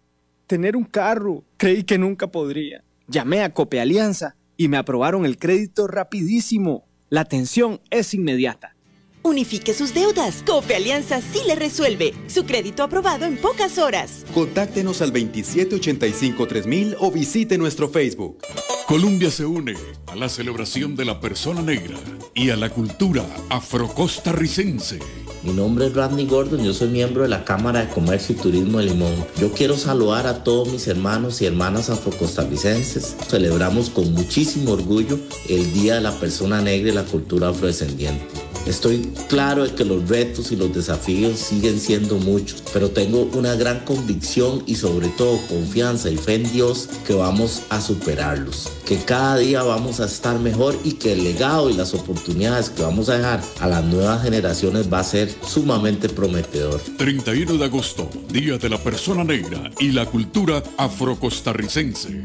[0.47, 2.85] Tener un carro, creí que nunca podría.
[3.11, 6.85] Llamé a Cope Alianza y me aprobaron el crédito rapidísimo.
[7.09, 8.77] La atención es inmediata.
[9.25, 10.45] Unifique sus deudas.
[10.47, 12.15] Cope Alianza sí le resuelve.
[12.29, 14.25] Su crédito aprobado en pocas horas.
[14.33, 18.39] Contáctenos al 2785-3000 o visite nuestro Facebook.
[18.87, 19.75] Colombia se une
[20.07, 21.99] a la celebración de la persona negra
[22.33, 25.01] y a la cultura afrocostarricense.
[25.43, 28.77] Mi nombre es Randy Gordon, yo soy miembro de la Cámara de Comercio y Turismo
[28.77, 29.15] de Limón.
[29.39, 33.17] Yo quiero saludar a todos mis hermanos y hermanas afrocostarricenses.
[33.27, 38.50] Celebramos con muchísimo orgullo el Día de la Persona Negra y la Cultura Afrodescendiente.
[38.67, 43.55] Estoy claro de que los retos y los desafíos siguen siendo muchos, pero tengo una
[43.55, 48.99] gran convicción y sobre todo confianza y fe en Dios que vamos a superarlos, que
[48.99, 53.09] cada día vamos a estar mejor y que el legado y las oportunidades que vamos
[53.09, 56.81] a dejar a las nuevas generaciones va a ser sumamente prometedor.
[56.99, 62.23] 31 de agosto, Día de la Persona Negra y la Cultura Afrocostarricense.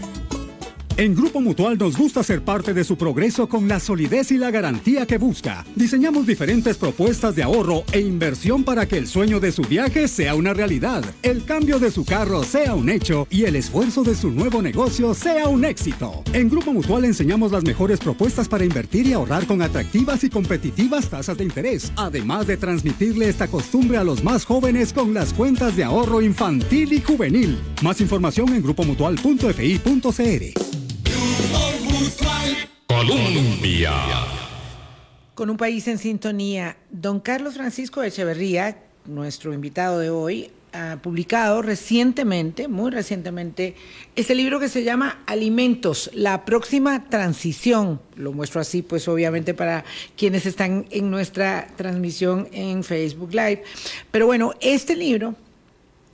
[0.97, 4.49] En Grupo Mutual nos gusta ser parte de su progreso con la solidez y la
[4.49, 5.65] garantía que busca.
[5.75, 10.36] Diseñamos diferentes propuestas de ahorro e inversión para que el sueño de su viaje sea
[10.36, 14.31] una realidad, el cambio de su carro sea un hecho y el esfuerzo de su
[14.31, 16.23] nuevo negocio sea un éxito.
[16.31, 21.10] En Grupo Mutual enseñamos las mejores propuestas para invertir y ahorrar con atractivas y competitivas
[21.10, 25.75] tasas de interés, además de transmitirle esta costumbre a los más jóvenes con las cuentas
[25.75, 27.60] de ahorro infantil y juvenil.
[27.84, 30.85] Más información en grupomutual.fi.cr.
[32.88, 33.91] Colombia.
[35.34, 41.62] Con un país en sintonía, don Carlos Francisco Echeverría, nuestro invitado de hoy, ah, publicado
[41.62, 43.76] recientemente, muy recientemente,
[44.15, 48.00] este libro que se llama Alimentos, la próxima transición.
[48.15, 49.84] Lo muestro así, pues obviamente para
[50.15, 53.63] quienes están en nuestra transmisión en Facebook Live.
[54.12, 55.36] Pero bueno, este libro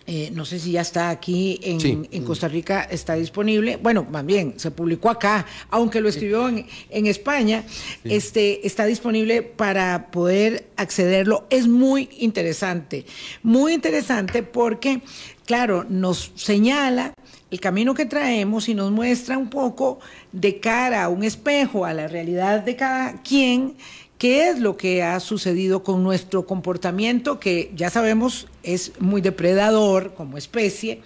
[0.07, 3.77] eh, no sé si ya está aquí en, Costa Rica, está disponible.
[3.77, 7.63] Bueno, más bien, se publicó acá, aunque lo escribió en, España,
[8.03, 11.45] este, está disponible para poder accederlo.
[11.49, 13.05] Es muy interesante,
[13.43, 15.01] muy interesante porque,
[15.45, 17.13] claro, nos señala
[17.51, 19.99] el camino que traemos y nos muestra un poco
[20.31, 23.75] de cara a un espejo, a la realidad de cada quien
[24.21, 30.13] qué es lo que ha sucedido con nuestro comportamiento, que ya sabemos es muy depredador
[30.13, 31.01] como especie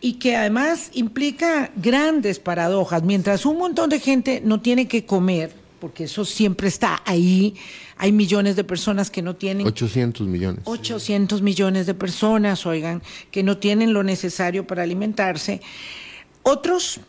[0.00, 3.02] y que además implica grandes paradojas.
[3.02, 7.56] Mientras un montón de gente no tiene que comer, porque eso siempre está ahí,
[7.96, 9.66] hay millones de personas que no tienen...
[9.66, 10.60] 800 millones.
[10.62, 15.60] 800 millones de personas, oigan, que no tienen lo necesario para alimentarse.
[16.44, 17.00] Otros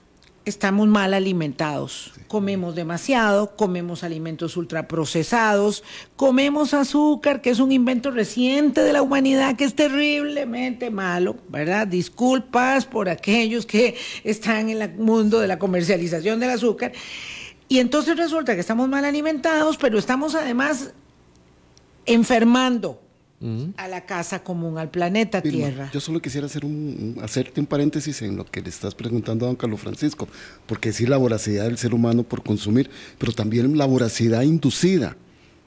[0.45, 2.13] estamos mal alimentados.
[2.27, 5.84] Comemos demasiado, comemos alimentos ultraprocesados,
[6.15, 11.88] comemos azúcar, que es un invento reciente de la humanidad, que es terriblemente malo, ¿verdad?
[11.88, 16.93] Disculpas por aquellos que están en el mundo de la comercialización del azúcar.
[17.67, 20.93] Y entonces resulta que estamos mal alimentados, pero estamos además
[22.05, 23.01] enfermando
[23.77, 25.89] a la casa común, al planeta Tierra.
[25.93, 29.49] Yo solo quisiera hacer un, hacerte un paréntesis en lo que le estás preguntando a
[29.49, 30.27] don Carlos Francisco,
[30.65, 35.15] porque sí la voracidad del ser humano por consumir, pero también la voracidad inducida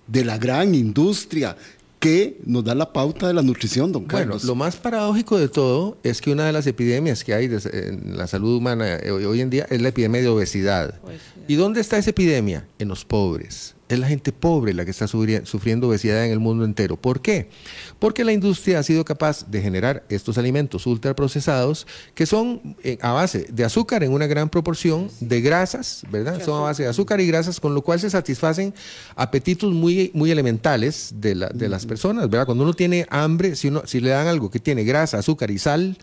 [0.07, 1.57] de la gran industria
[2.00, 4.42] que nos da la pauta de la nutrición, don Carlos.
[4.42, 8.16] Bueno, lo más paradójico de todo es que una de las epidemias que hay en
[8.16, 11.00] la salud humana eh, hoy en día es la epidemia de obesidad.
[11.46, 12.66] ¿Y dónde está esa epidemia?
[12.78, 16.64] En los pobres es la gente pobre la que está sufriendo obesidad en el mundo
[16.64, 16.96] entero.
[16.96, 17.48] ¿Por qué?
[17.98, 23.12] Porque la industria ha sido capaz de generar estos alimentos ultraprocesados que son eh, a
[23.12, 26.42] base de azúcar en una gran proporción, de grasas, ¿verdad?
[26.44, 28.74] Son a base de azúcar y grasas, con lo cual se satisfacen
[29.16, 32.46] apetitos muy, muy elementales de, de las personas, ¿verdad?
[32.46, 35.59] Cuando uno tiene hambre, si, uno, si le dan algo que tiene grasa, azúcar y
[35.59, 35.96] sal,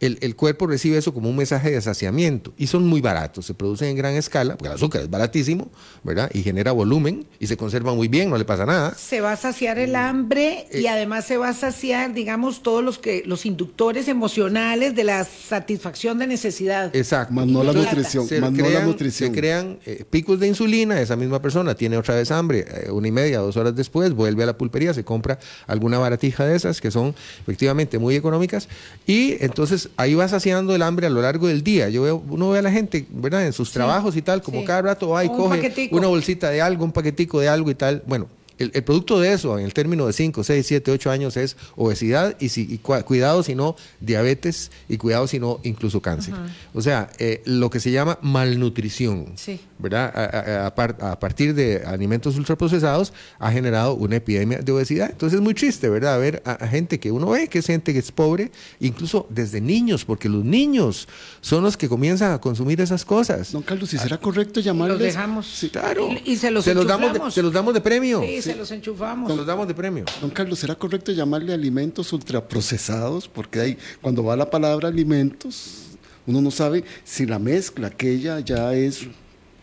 [0.00, 3.88] el, cuerpo recibe eso como un mensaje de saciamiento y son muy baratos, se producen
[3.88, 5.70] en gran escala, porque el azúcar es baratísimo,
[6.02, 6.30] ¿verdad?
[6.32, 8.94] Y genera volumen y se conserva muy bien, no le pasa nada.
[8.96, 12.82] Se va a saciar el hambre y eh, además se va a saciar, digamos, todos
[12.82, 16.94] los que los inductores emocionales de la satisfacción de necesidad.
[16.96, 17.34] Exacto.
[17.34, 19.34] Más no la nutrición, se más crean, no la nutrición.
[19.34, 23.08] Se crean eh, picos de insulina, esa misma persona tiene otra vez hambre, eh, una
[23.08, 26.80] y media, dos horas después, vuelve a la pulpería, se compra alguna baratija de esas
[26.80, 28.68] que son efectivamente muy económicas
[29.06, 31.88] y entonces ahí va saciando el hambre a lo largo del día.
[31.88, 33.46] Yo veo, uno ve a la gente, ¿verdad?
[33.46, 36.84] En sus trabajos y tal, como cada rato va y coge una bolsita de algo,
[36.84, 38.02] un paquetico de algo y tal.
[38.06, 38.28] Bueno,
[38.60, 42.36] el, producto de eso, en el término de 5, 6, 7, 8 años, es obesidad
[42.40, 46.34] y, si, cuidado si no diabetes y cuidado si no incluso cáncer.
[46.74, 49.32] O sea, eh, lo que se llama malnutrición.
[49.36, 49.60] Sí.
[49.80, 50.66] ¿Verdad?
[50.66, 55.10] A, partir de alimentos ultraprocesados ha generado una epidemia de obesidad.
[55.10, 56.18] Entonces es muy triste, ¿verdad?
[56.18, 60.04] Ver a, gente que uno ve que es gente que es pobre, incluso desde niños,
[60.04, 61.08] porque los niños
[61.40, 63.52] son los que comienzan a consumir esas cosas.
[63.52, 64.98] Don Carlos, ¿y será correcto llamarles?
[64.98, 65.46] Los dejamos.
[65.46, 66.08] Sí, claro.
[66.24, 68.22] Y, se los, damos de, se los damos de premio.
[68.22, 69.30] Sí, se los enchufamos.
[69.30, 70.04] Se los damos de premio.
[70.20, 73.28] Don Carlos, ¿será correcto llamarle alimentos ultraprocesados?
[73.28, 75.90] Porque hay, cuando va la palabra alimentos,
[76.26, 79.06] uno no sabe si la mezcla aquella ya es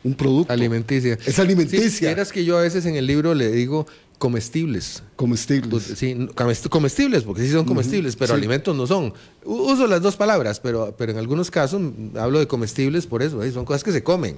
[0.03, 0.51] un producto.
[0.51, 1.17] Alimenticia.
[1.25, 2.25] Es alimenticia.
[2.25, 3.85] Si que yo a veces en el libro le digo
[4.17, 5.03] comestibles.
[5.15, 5.69] Comestibles.
[5.69, 6.27] Pues, sí,
[6.69, 9.13] comestibles, porque sí son comestibles, pero alimentos no son.
[9.43, 11.81] Uso las dos palabras, pero, pero en algunos casos
[12.15, 14.37] hablo de comestibles por eso, son cosas que se comen.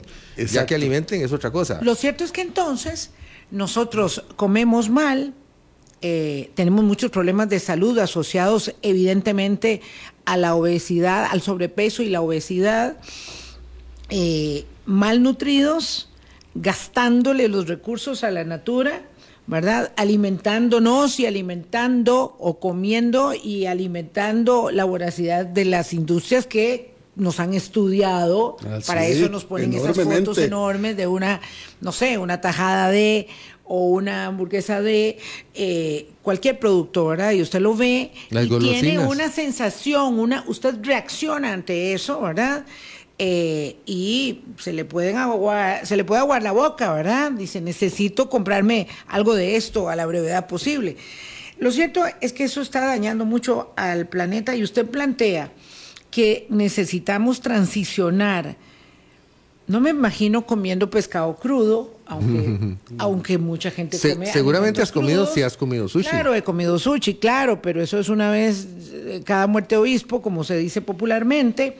[0.52, 1.80] Ya que alimenten es otra cosa.
[1.82, 3.12] Lo cierto es que entonces
[3.52, 5.34] nosotros comemos mal,
[6.02, 9.82] eh, tenemos muchos problemas de salud asociados evidentemente
[10.26, 12.98] a la obesidad, al sobrepeso y la obesidad.
[14.10, 16.10] Eh, malnutridos,
[16.56, 19.04] gastándole los recursos a la natura,
[19.46, 19.92] ¿verdad?
[19.98, 27.54] Alimentándonos y alimentando o comiendo y alimentando la voracidad de las industrias que nos han
[27.54, 31.40] estudiado, para eso nos ponen esas fotos enormes de una,
[31.82, 33.28] no sé, una tajada de
[33.66, 35.20] o una hamburguesa de
[35.54, 37.34] eh, cualquier producto, ¿verdad?
[37.34, 42.66] Y usted lo ve y tiene una sensación, una, usted reacciona ante eso, ¿verdad?
[43.22, 47.34] Eh, y se le, pueden aguar, se le puede aguar la boca, ¿verdad?
[47.34, 50.96] Dice, necesito comprarme algo de esto a la brevedad posible.
[51.60, 55.52] Lo cierto es que eso está dañando mucho al planeta y usted plantea
[56.10, 58.56] que necesitamos transicionar
[59.70, 64.26] No me imagino comiendo pescado crudo, aunque, aunque mucha gente Se- come.
[64.26, 65.34] seguramente has comido crudos.
[65.36, 66.10] si has comido sushi.
[66.10, 70.44] Claro, he comido sushi, claro, pero eso es una vez eh, cada muerte obispo, como
[70.44, 71.78] se dice popularmente,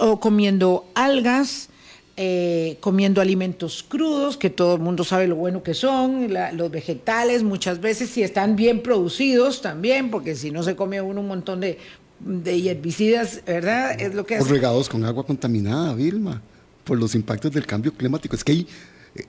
[0.00, 1.68] o comiendo algas,
[2.16, 6.68] eh, comiendo alimentos crudos, que todo el mundo sabe lo bueno que son, la- los
[6.72, 11.28] vegetales muchas veces si están bien producidos también, porque si no se come uno un
[11.28, 11.78] montón de,
[12.18, 14.00] de herbicidas, ¿verdad?
[14.00, 14.50] Es lo que O hace.
[14.50, 16.42] regados con agua contaminada, Vilma,
[16.84, 18.36] por los impactos del cambio climático.
[18.36, 18.66] Es que hay,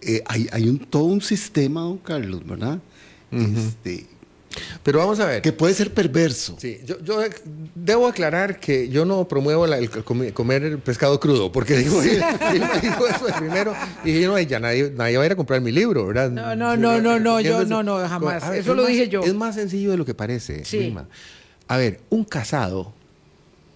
[0.01, 2.79] eh, hay, hay un, todo un sistema, don Carlos, ¿verdad?
[3.31, 4.05] este,
[4.83, 5.41] Pero vamos a ver.
[5.41, 6.55] que puede ser perverso.
[6.59, 7.19] Sí, yo, yo
[7.75, 9.89] debo aclarar que yo no promuevo la- el
[10.33, 11.99] comer pescado crudo, porque digo,
[12.51, 13.73] Vilma dijo eso de primero,
[14.05, 16.29] y dije, no, ya nadie, nadie va a ir a comprar mi libro, ¿verdad?
[16.31, 18.49] No, no, no, no, no, yo no, no, jamás.
[18.49, 19.21] ver, Eso es lo más- dije yo.
[19.23, 20.77] Es más sencillo de lo que parece, Sí.
[20.79, 21.07] Vilma.
[21.67, 22.93] A ver, un casado,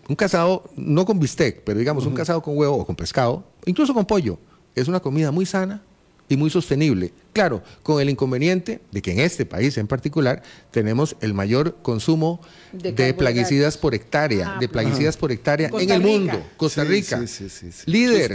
[0.09, 3.93] un casado, no con bistec, pero digamos un casado con huevo o con pescado, incluso
[3.93, 4.37] con pollo,
[4.75, 5.81] es una comida muy sana
[6.27, 7.11] y muy sostenible.
[7.33, 12.39] Claro, con el inconveniente de que en este país en particular tenemos el mayor consumo
[12.71, 16.11] De plaguicidas por hectárea, Ah, de plaguicidas por hectárea Costa en el Rica.
[16.35, 16.45] mundo.
[16.57, 17.89] Costa Rica, sí, sí, sí, sí.
[17.91, 18.31] líder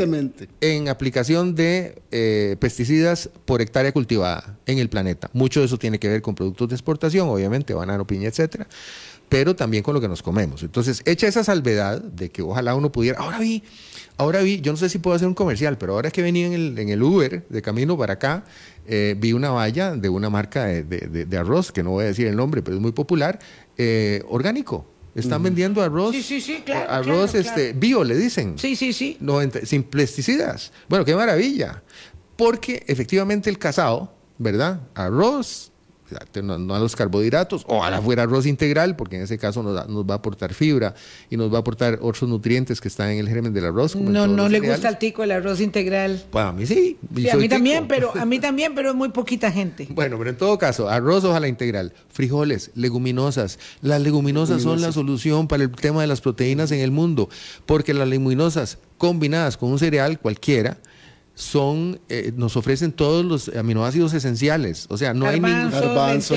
[0.60, 5.30] en aplicación de eh, pesticidas por hectárea cultivada en el planeta.
[5.32, 8.66] Mucho de eso tiene que ver con productos de exportación, obviamente, banano, piña, etcétera,
[9.34, 10.62] pero también con lo que nos comemos.
[10.62, 13.18] Entonces, hecha esa salvedad de que ojalá uno pudiera.
[13.18, 13.64] Ahora vi,
[14.16, 16.52] ahora vi, yo no sé si puedo hacer un comercial, pero ahora que venía en
[16.52, 18.44] el, en el Uber de camino para acá,
[18.86, 22.04] eh, vi una valla de una marca de, de- de- de arroz, que no voy
[22.04, 23.40] a decir el nombre, pero es muy popular,
[23.76, 24.86] eh, orgánico.
[25.16, 27.78] Están vendiendo arroz, Sí, sí, sí, claro, arroz claro, este, claro.
[27.80, 28.56] bio, le dicen.
[28.56, 29.16] Sí, sí, sí.
[29.18, 30.70] 90 sin pesticidas.
[30.88, 31.82] Bueno, qué maravilla.
[32.36, 34.80] Porque efectivamente el casado, ¿verdad?
[34.94, 35.72] Arroz,
[36.42, 40.04] no, a los carbohidratos, ojalá fuera arroz integral, porque en ese caso nos, da- nos
[40.04, 40.94] va a aportar fibra
[41.30, 43.92] y nos va a aportar otros nutrientes que están en el germen del arroz.
[43.94, 44.70] como No, no le cereales.
[44.78, 46.22] gusta al tico el arroz integral.
[46.30, 46.98] Pues a mí sí.
[47.14, 49.86] Sí, a mí también, pero a mí también, pero es muy poquita gente.
[49.90, 53.58] Bueno, pero en todo caso, arroz ojalá integral, frijoles, leguminosas.
[53.82, 57.28] Las leguminosas son la solución para el tema de las proteínas en el mundo,
[57.66, 60.78] porque las leguminosas combinadas con un cereal cualquiera
[61.36, 66.34] son eh, nos ofrecen todos los aminoácidos esenciales, o sea, no hay ningún Garbanzo,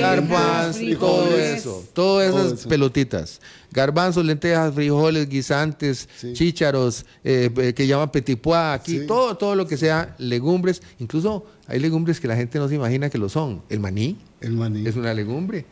[0.80, 2.68] y todo eso, todas Todo esas eso.
[2.68, 3.40] pelotitas.
[3.70, 6.32] Garbanzos, lentejas, frijoles, guisantes, Sí.
[6.32, 9.06] chícharos, eh, eh, que llaman petit pois aquí, Sí.
[9.06, 10.82] todo, todo lo que sea legumbres.
[10.98, 13.62] Incluso hay legumbres que la gente no se imagina que lo son.
[13.68, 14.86] El maní El maní.
[14.86, 15.64] es una legumbre.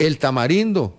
[0.00, 0.96] El tamarindo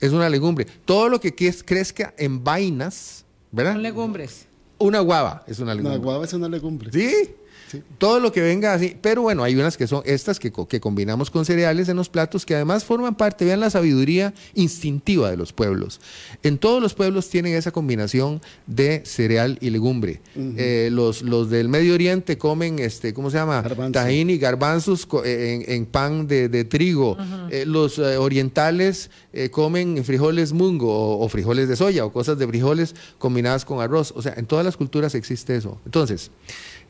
[0.00, 0.66] es una legumbre.
[0.86, 3.74] Todo lo que crezca en vainas, ¿verdad?
[3.74, 4.46] Son legumbres.
[4.78, 5.98] Una guava es una legumbre.
[5.98, 6.92] guava es una legumbre.
[6.92, 7.34] Sí.
[7.70, 7.82] Sí.
[7.98, 8.96] Todo lo que venga así.
[9.00, 12.46] Pero bueno, hay unas que son estas que, que combinamos con cereales en los platos
[12.46, 16.00] que además forman parte, vean la sabiduría instintiva de los pueblos.
[16.42, 20.20] En todos los pueblos tienen esa combinación de cereal y legumbre.
[20.36, 23.62] Eh, los, los del Medio Oriente comen, este, ¿cómo se llama?
[23.62, 23.92] Garbanzo.
[23.92, 27.16] Tajín y garbanzos co- en, en pan de, de trigo.
[27.50, 32.38] Eh, los eh, orientales eh, comen frijoles mungo o, o frijoles de soya o cosas
[32.38, 34.12] de frijoles combinadas con arroz.
[34.16, 35.80] O sea, en todas las culturas existe eso.
[35.84, 36.30] Entonces,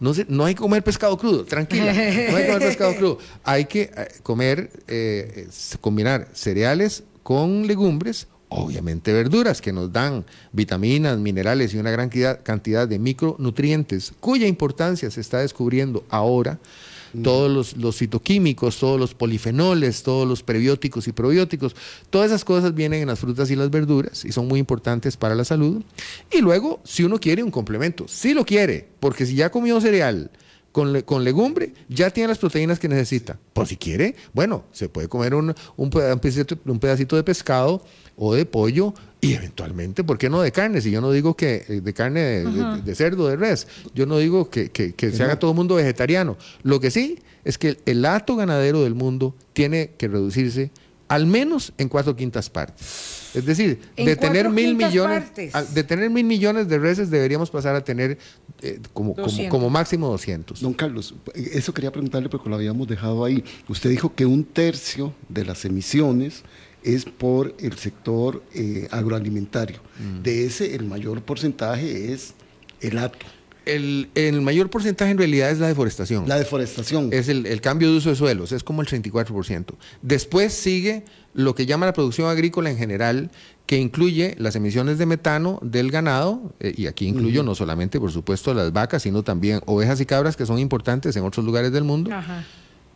[0.00, 1.92] no, se- no hay que comer pescado crudo, tranquila.
[1.92, 3.18] No hay que comer pescado crudo.
[3.44, 10.24] Hay que eh, comer, eh, s- combinar cereales con legumbres, obviamente verduras que nos dan
[10.52, 12.10] vitaminas, minerales y una gran
[12.42, 16.58] cantidad de micronutrientes, cuya importancia se está descubriendo ahora.
[17.22, 21.74] Todos los, los fitoquímicos, todos los polifenoles, todos los prebióticos y probióticos,
[22.10, 25.34] todas esas cosas vienen en las frutas y las verduras y son muy importantes para
[25.34, 25.82] la salud.
[26.30, 30.30] Y luego, si uno quiere un complemento, si lo quiere, porque si ya comió cereal,
[30.72, 33.38] con, con legumbre, ya tiene las proteínas que necesita.
[33.52, 37.82] Por si quiere, bueno, se puede comer un, un pedacito, un pedacito de pescado
[38.16, 40.80] o de pollo y eventualmente, ¿por qué no de carne?
[40.80, 44.06] Si yo no digo que eh, de carne de, de- de cerdo, de res, yo
[44.06, 46.36] no digo que, que- que se haga todo el mundo vegetariano.
[46.62, 50.70] Lo que sí es que el, el hato ganadero del mundo tiene que reducirse
[51.08, 53.30] al menos en cuatro quintas partes.
[53.34, 57.74] Es decir, ¿En de tener mil millones, de tener mil millones de reses deberíamos pasar
[57.74, 58.18] a tener
[58.62, 59.50] eh, como, como, 200.
[59.50, 60.60] como máximo 200.
[60.60, 63.42] Don Carlos, eso quería preguntarle porque lo habíamos dejado ahí.
[63.68, 66.42] Usted dijo que un tercio de las emisiones
[66.82, 69.80] es por el sector eh, agroalimentario.
[70.22, 72.34] De ese, el mayor porcentaje es
[72.80, 73.18] el hato,
[73.66, 76.28] El, el mayor porcentaje en realidad es la deforestación.
[76.28, 77.10] la deforestación.
[77.12, 79.74] es el, el cambio de uso de suelos, es como el 34%.
[80.02, 81.04] Después sigue
[81.34, 83.30] lo que llama la producción agrícola en general,
[83.66, 88.10] que incluye las emisiones de metano del ganado, eh, y aquí incluyo no solamente, por
[88.12, 91.84] supuesto, las vacas, sino también ovejas y cabras, que son importantes en otros lugares del
[91.84, 92.10] mundo.
[92.14, 92.44] Ajá.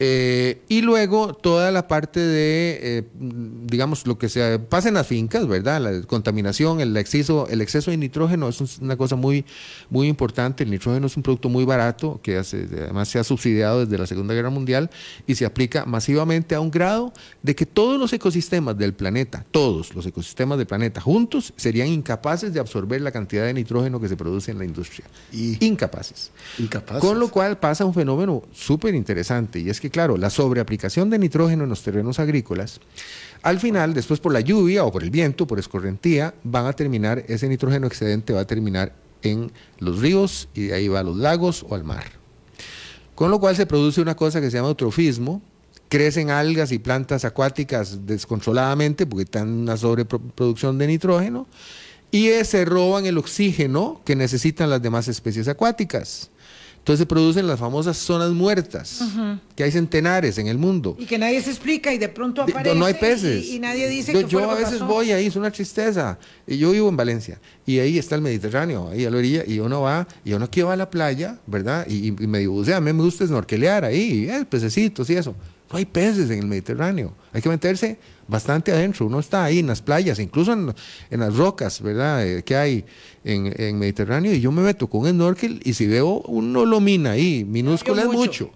[0.05, 5.07] Eh, y luego toda la parte de, eh, digamos, lo que se pasa en las
[5.07, 5.81] fincas, ¿verdad?
[5.81, 9.45] La contaminación, el exceso, el exceso de nitrógeno es una cosa muy,
[9.91, 10.65] muy importante.
[10.65, 14.35] El nitrógeno es un producto muy barato que además se ha subsidiado desde la Segunda
[14.35, 14.91] Guerra Mundial
[15.29, 19.95] y se aplica masivamente a un grado de que todos los ecosistemas del planeta, todos
[19.95, 24.17] los ecosistemas del planeta juntos serían incapaces de absorber la cantidad de nitrógeno que se
[24.17, 25.07] produce en la industria.
[25.33, 26.33] Incapaces.
[26.59, 27.01] Incapaces.
[27.01, 31.21] Con lo cual pasa un fenómeno súper interesante y es que claro, la sobreaplicación de
[31.21, 32.81] nitrógeno en los terrenos agrícolas,
[33.43, 37.25] al final, después por la lluvia o por el viento, por escorrentía, van a terminar,
[37.29, 41.17] ese nitrógeno excedente va a terminar en los ríos y de ahí va a los
[41.17, 42.05] lagos o al mar.
[43.15, 45.43] Con lo cual se produce una cosa que se llama eutrofismo,
[45.89, 51.47] crecen algas y plantas acuáticas descontroladamente porque están en una sobreproducción de nitrógeno
[52.11, 56.31] y se roban el oxígeno que necesitan las demás especies acuáticas.
[56.83, 59.05] Entonces se producen las famosas zonas muertas,
[59.55, 60.97] que hay centenares en el mundo.
[60.99, 62.75] Y que nadie se explica y de pronto aparece.
[62.75, 63.47] no hay peces.
[63.47, 66.19] Y, nadie dice yo, que Yo a veces voy ahí, es una tristeza.
[66.45, 69.61] Y yo vivo en Valencia y ahí está el Mediterráneo, ahí a la orilla, y
[69.61, 71.87] uno va, y uno quiere va a la playa, ¿verdad?
[71.89, 75.37] Y, me digo, o sea, a mí me gusta snorkelear ahí, eh, pececitos y eso.
[75.71, 77.15] No hay peces en el Mediterráneo.
[77.33, 77.97] Hay que meterse
[78.33, 79.07] bastante adentro.
[79.07, 80.75] Uno está ahí en las playas, incluso en,
[81.11, 82.27] las rocas, ¿verdad?
[82.27, 82.85] Eh, que hay
[83.23, 84.33] en, en, Mediterráneo.
[84.33, 88.09] Y yo me meto con un snorkel y si veo una lomina ahí, minúscula es
[88.09, 88.51] mucho.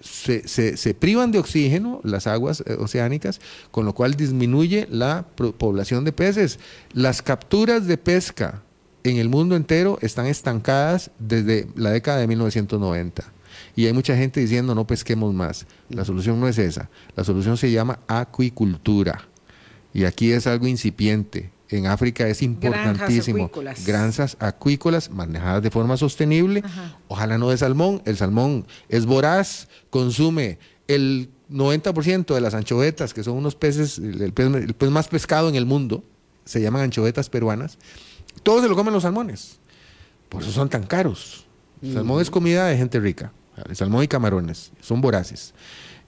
[0.00, 5.26] Se, se, privan de oxígeno las aguas eh, oceánicas, con lo cual disminuye la
[5.58, 6.58] población de peces.
[6.92, 8.62] Las capturas de pesca
[9.04, 13.37] en el mundo entero están estancadas desde la década de 1990
[13.78, 15.64] y hay mucha gente diciendo no pesquemos más.
[15.88, 16.90] La solución no es esa.
[17.14, 19.28] La solución se llama acuicultura.
[19.94, 21.52] Y aquí es algo incipiente.
[21.68, 23.52] En África es importantísimo.
[23.86, 26.64] Granjas acuícolas manejadas de forma sostenible.
[27.06, 28.02] Ojalá no de salmón.
[28.04, 30.58] El salmón es voraz, consume
[30.88, 35.48] el 90% de las anchovetas, que son unos peces, el pez, el pez, más pescado
[35.48, 36.02] en el mundo,
[36.44, 37.78] se llaman anchovetas peruanas.
[38.42, 39.60] Todos se lo comen los salmones.
[40.28, 41.46] Por eso son tan caros.
[41.80, 43.30] El salmón es comida de gente rica
[43.74, 45.54] salmón y camarones, son voraces.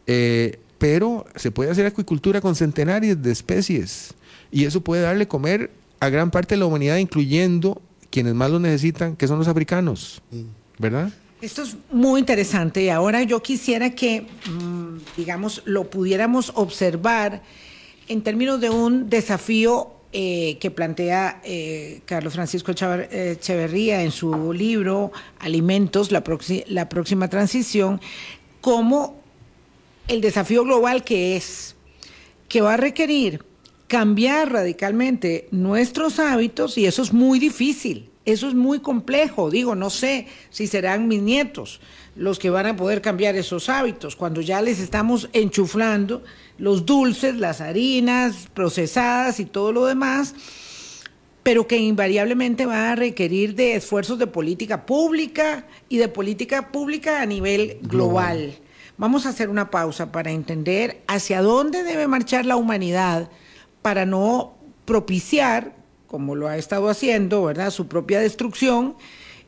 [0.06, 4.14] Eh, pero se puede hacer acuicultura con centenares de especies
[4.50, 5.70] y eso puede darle comer
[6.00, 7.80] a gran parte de la humanidad, incluyendo
[8.10, 10.22] quienes más lo necesitan, que son los africanos,
[10.78, 11.12] ¿verdad?
[11.40, 17.42] Esto es muy interesante y ahora yo quisiera que, mm, digamos, lo pudiéramos observar
[18.08, 25.12] en términos de un desafío eh, que plantea eh, Carlos Francisco Echeverría en su libro
[25.38, 26.24] Alimentos, la,
[26.66, 28.00] la próxima transición,
[28.60, 29.20] como
[30.08, 31.76] el desafío global que es,
[32.48, 33.44] que va a requerir
[33.86, 39.90] cambiar radicalmente nuestros hábitos y eso es muy difícil, eso es muy complejo, digo, no
[39.90, 41.80] sé si serán mis nietos
[42.20, 46.22] los que van a poder cambiar esos hábitos cuando ya les estamos enchuflando
[46.58, 50.34] los dulces, las harinas procesadas y todo lo demás,
[51.42, 57.22] pero que invariablemente va a requerir de esfuerzos de política pública y de política pública
[57.22, 58.58] a nivel global.
[58.98, 63.30] Vamos a hacer una pausa para entender hacia dónde debe marchar la humanidad
[63.80, 65.74] para no propiciar,
[66.06, 68.96] como lo ha estado haciendo, ¿verdad?, su propia destrucción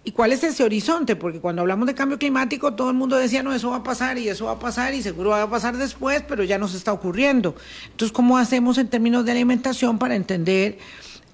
[0.05, 1.15] ¿Y cuál es ese horizonte?
[1.15, 4.19] Porque cuando hablamos de cambio climático, todo el mundo decía, no, eso va a pasar
[4.19, 6.93] y eso va a pasar y seguro va a pasar después, pero ya nos está
[6.93, 7.55] ocurriendo.
[7.91, 10.79] Entonces, ¿cómo hacemos en términos de alimentación para entender,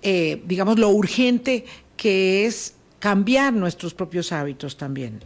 [0.03, 1.65] eh, digamos, lo urgente
[1.97, 5.21] que es cambiar nuestros propios hábitos también?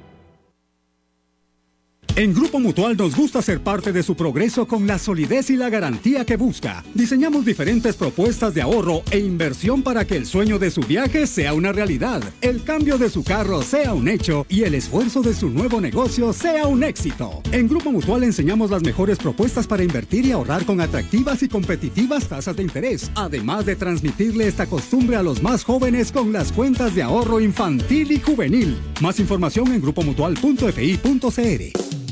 [2.15, 5.71] En Grupo Mutual nos gusta ser parte de su progreso con la solidez y la
[5.71, 6.83] garantía que busca.
[6.93, 11.55] Diseñamos diferentes propuestas de ahorro e inversión para que el sueño de su viaje sea
[11.55, 15.49] una realidad, el cambio de su carro sea un hecho y el esfuerzo de su
[15.49, 17.41] nuevo negocio sea un éxito.
[17.51, 22.27] En Grupo Mutual enseñamos las mejores propuestas para invertir y ahorrar con atractivas y competitivas
[22.27, 26.93] tasas de interés, además de transmitirle esta costumbre a los más jóvenes con las cuentas
[26.93, 28.77] de ahorro infantil y juvenil.
[29.01, 32.02] Más información en grupomutual.fi.cr.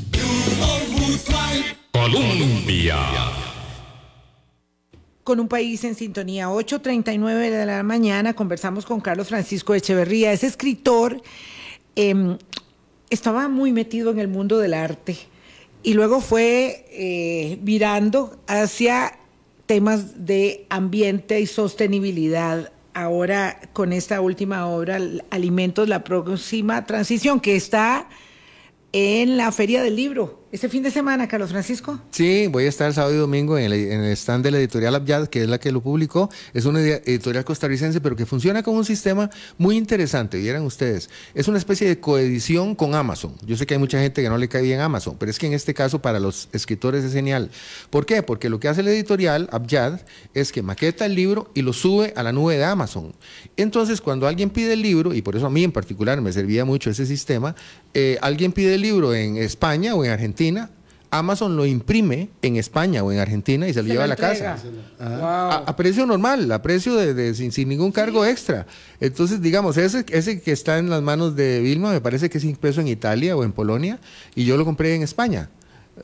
[1.92, 2.96] Colombia.
[5.24, 10.32] Con un país en sintonía, 8.39 de la mañana, conversamos con Carlos Francisco Echeverría.
[10.32, 11.22] Es escritor,
[11.96, 12.38] em,
[13.10, 15.16] estaba muy metido en el mundo del arte
[15.82, 17.58] y luego fue eh,
[18.46, 19.18] hacia
[19.66, 22.72] temas de ambiente y sostenibilidad.
[22.94, 24.98] Ahora con esta última obra,
[25.30, 28.08] Alimentos, la próxima transición, que está
[28.92, 31.98] en la Feria del Libro este fin de semana, Carlos Francisco.
[32.10, 35.28] Sí, voy a estar el sábado y domingo en el, stand de la editorial Abyad,
[35.28, 36.28] que es la que lo publicó.
[36.52, 40.36] Es una editorial costarricense, pero que funciona con un sistema muy interesante.
[40.36, 43.34] Vieran ustedes, es una especie de coedición con Amazon.
[43.46, 45.46] Yo sé que hay mucha gente que no le cae bien Amazon, pero es que
[45.46, 47.50] en este caso para los escritores es genial.
[47.88, 48.22] ¿Por qué?
[48.22, 50.02] Porque lo que hace la editorial Abyad
[50.34, 53.14] es que maqueta el libro y lo sube a la nube de Amazon.
[53.56, 56.66] Entonces, cuando alguien pide el libro, y por eso a mí en particular me servía
[56.66, 57.56] mucho ese sistema,
[57.94, 60.41] eh, alguien pide el libro en España o en Argentina,
[61.10, 64.56] Amazon lo imprime en España o en Argentina y se lo lleva a la casa.
[64.98, 68.66] A, precio normal, a precio de, sin, ningún cargo extra.
[68.98, 72.44] Entonces, digamos, ese, ese que está en las manos de Vilma me parece que es
[72.44, 74.00] impreso en Italia o en Polonia
[74.34, 75.50] y yo lo compré en España.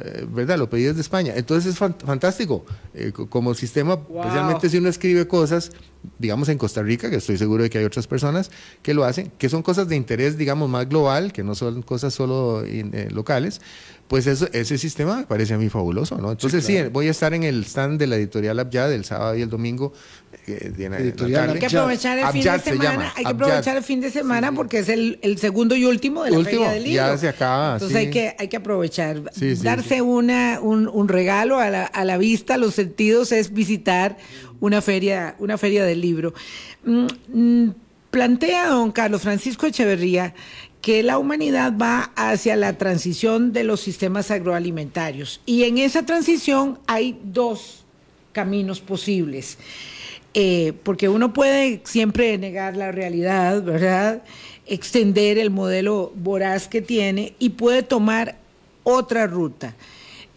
[0.01, 0.59] Eh, ¿verdad?
[0.59, 1.32] Lo pedí desde España.
[1.34, 5.72] Entonces es fantástico eh, como sistema, especialmente si uno escribe cosas,
[6.18, 8.51] digamos en Costa Rica, que estoy seguro de que hay otras personas
[8.82, 12.12] que lo hacen, que son cosas de interés, digamos, más global, que no son cosas
[12.12, 13.62] solo eh, locales,
[14.09, 16.32] pues eso, ese sistema me parece a mí fabuloso, ¿no?
[16.32, 19.42] Entonces sí, voy a estar en el stand de la editorial Abjad el sábado y
[19.42, 19.92] el domingo.
[20.46, 24.52] Eh, hay que aprovechar el fin de semana, hay que aprovechar el fin de semana
[24.52, 27.06] porque es el, segundo y último de la Feria del Libro.
[27.06, 27.74] Ya se acaba.
[27.74, 29.22] Entonces hay, que, hay que aprovechar.
[29.62, 34.16] Darse una, un, regalo a la, a la vista, los sentidos, es visitar
[34.61, 36.32] una feria, una feria del libro.
[36.84, 37.74] Mm, mm,
[38.11, 40.34] plantea don Carlos Francisco Echeverría
[40.81, 45.41] que la humanidad va hacia la transición de los sistemas agroalimentarios.
[45.45, 47.85] Y en esa transición hay dos
[48.33, 49.59] caminos posibles.
[50.35, 54.22] Eh, porque uno puede siempre negar la realidad, ¿verdad?
[54.66, 58.37] Extender el modelo voraz que tiene y puede tomar
[58.85, 59.74] otra ruta.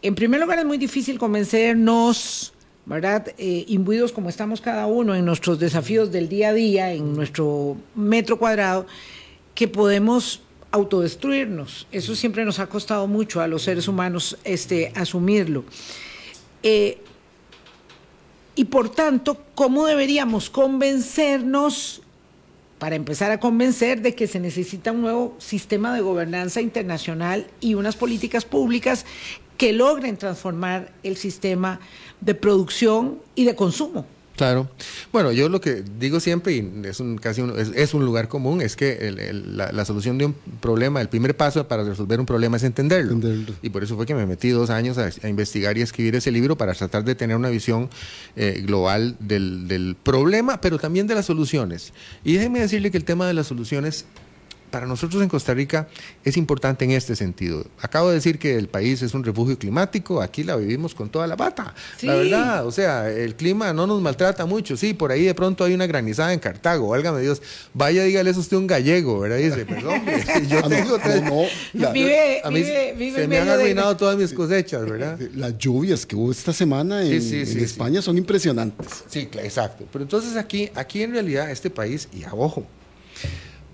[0.02, 2.54] En primer lugar, es muy difícil convencernos,
[2.86, 3.28] ¿verdad?
[3.38, 7.78] Eh, imbuidos como estamos cada uno en nuestros desafíos del día a día, en nuestro
[7.94, 8.88] metro cuadrado,
[9.56, 10.42] que podemos
[10.72, 11.88] autodestruirnos.
[11.92, 15.66] Eso siempre nos ha costado mucho a los seres humanos este, asumirlo.
[16.64, 17.00] Eh,
[18.56, 22.02] y por tanto, ¿cómo deberíamos convencernos,
[22.80, 27.76] para empezar a convencer de que se necesita un nuevo sistema de gobernanza internacional y
[27.76, 29.06] unas políticas públicas
[29.58, 31.80] que logren transformar el sistema
[32.22, 34.06] de producción y de consumo?
[34.36, 34.70] Claro.
[35.12, 38.62] Bueno, yo lo que digo siempre, y es un, casi un, es, un lugar común,
[38.62, 39.12] es que
[39.46, 43.20] la, solución de un problema, el primer paso para resolver un problema es entenderlo.
[43.62, 46.58] Y por eso fue que me metí dos años a, investigar y escribir ese libro
[46.58, 47.90] para tratar de tener una visión
[48.36, 51.94] eh, global del, del problema, pero también de las soluciones.
[52.24, 54.06] Y déjenme decirle que el tema de las soluciones
[54.72, 55.88] para nosotros en Costa Rica
[56.24, 57.66] es importante en este sentido.
[57.82, 61.28] Acabo de decir que el país es un refugio climático, aquí la vivimos con toda
[61.28, 65.26] la bata, la verdad, o sea, el clima no nos maltrata mucho, sí, por ahí
[65.26, 67.42] de pronto hay una granizada en Cartago, válgame Dios,
[67.74, 69.38] vaya dígale eso usted un gallego, ¿verdad?
[69.38, 70.02] dice, perdón,
[70.50, 71.24] yo tengo tres...
[71.94, 75.20] vive, a mí se me han arruinado todas mis cosechas, ¿verdad?
[75.36, 79.04] Las lluvias que hubo esta semana en, España son impresionantes.
[79.08, 82.66] Sí, exacto, pero entonces aquí, aquí en realidad este país, y a ojo,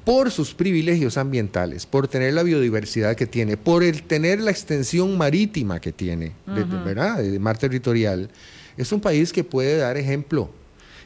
[0.08, 5.18] por sus privilegios ambientales, por tener la biodiversidad que tiene, por el tener la extensión
[5.18, 7.18] marítima que tiene, de, ¿verdad?
[7.18, 8.30] De mar territorial,
[8.78, 10.50] es un país que puede dar ejemplo.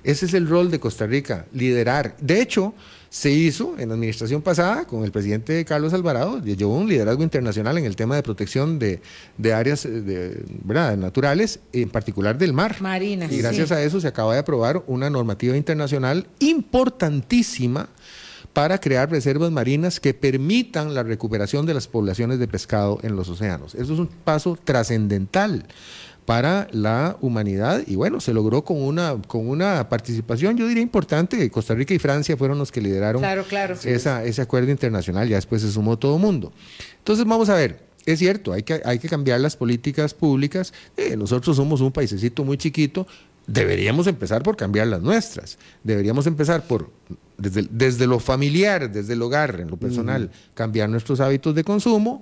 [0.03, 2.15] Ese es el rol de Costa Rica, liderar.
[2.21, 2.75] De hecho,
[3.09, 7.79] se hizo en la administración pasada con el presidente Carlos Alvarado, llevó un liderazgo internacional
[7.79, 9.01] en el tema de protección de,
[9.51, 10.43] áreas de,
[10.95, 12.77] naturales, en particular del mar.
[12.79, 13.31] Marinas.
[13.31, 17.89] Y gracias a eso se acaba de aprobar una normativa internacional importantísima
[18.53, 23.29] para crear reservas marinas que permitan la recuperación de las poblaciones de pescado en los
[23.29, 23.75] océanos.
[23.75, 25.65] Eso es un paso trascendental
[26.25, 31.49] para la humanidad y bueno, se logró con una, con una participación, yo diría importante,
[31.49, 33.23] Costa Rica y Francia fueron los que lideraron
[33.83, 36.53] ese acuerdo internacional, ya después se sumó todo el mundo.
[36.99, 41.17] Entonces vamos a ver, es cierto, hay que, hay que cambiar las políticas públicas, eh,
[41.17, 43.07] nosotros somos un paisecito muy chiquito,
[43.47, 46.91] deberíamos empezar por cambiar las nuestras, deberíamos empezar por
[47.41, 52.21] desde, lo familiar, desde el hogar, en lo personal, cambiar nuestros hábitos de consumo,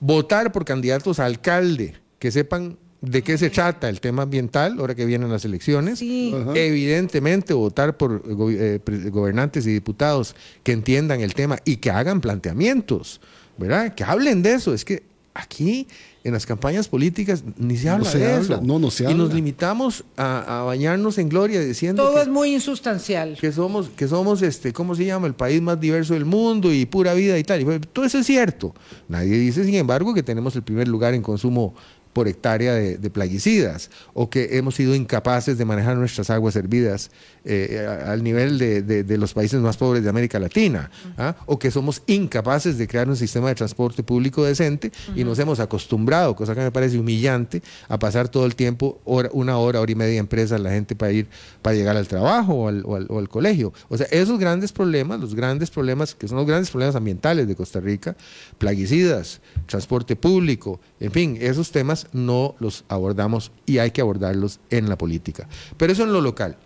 [0.00, 4.94] votar por candidatos a alcalde que sepan de qué se trata el tema ambiental ahora
[4.94, 6.00] que vienen las elecciones.
[6.02, 13.20] Evidentemente votar por eh, gobernantes y diputados que entiendan el tema y que hagan planteamientos,
[13.56, 13.94] ¿verdad?
[13.94, 14.74] Que hablen de eso.
[14.74, 15.04] Es que
[15.34, 15.86] aquí
[16.28, 18.64] en las campañas políticas ni se habla se de habla, eso.
[18.64, 19.34] no, no se Y nos habla.
[19.34, 23.36] limitamos a, a bañarnos en gloria diciendo Todo que, es muy insustancial.
[23.40, 25.26] que somos, que somos este, ¿cómo se llama?
[25.26, 27.60] El país más diverso del mundo y pura vida y tal.
[27.62, 28.74] Y todo eso es cierto.
[29.08, 31.74] Nadie dice, sin embargo, que tenemos el primer lugar en consumo
[32.18, 37.12] por hectárea de, de plaguicidas o que hemos sido incapaces de manejar nuestras aguas hervidas
[37.44, 41.36] eh, a- al nivel de, de- de los países más pobres de América Latina ¿ah?
[41.46, 45.60] o que somos incapaces de crear un sistema de transporte público decente y nos hemos
[45.60, 49.92] acostumbrado, cosa que me parece humillante, a pasar todo el tiempo hora- una hora, hora
[49.92, 51.28] y media en presa la gente para ir
[51.62, 53.72] para llegar al trabajo o al, o al- o al colegio.
[53.88, 57.54] O sea, esos grandes problemas, los grandes problemas que son los grandes problemas ambientales de
[57.54, 58.16] Costa Rica,
[58.58, 64.88] plaguicidas, transporte público, en fin, esos temas no los abordamos y hay que abordarlos en
[64.88, 65.46] la política.
[65.76, 66.56] Pero eso en lo local.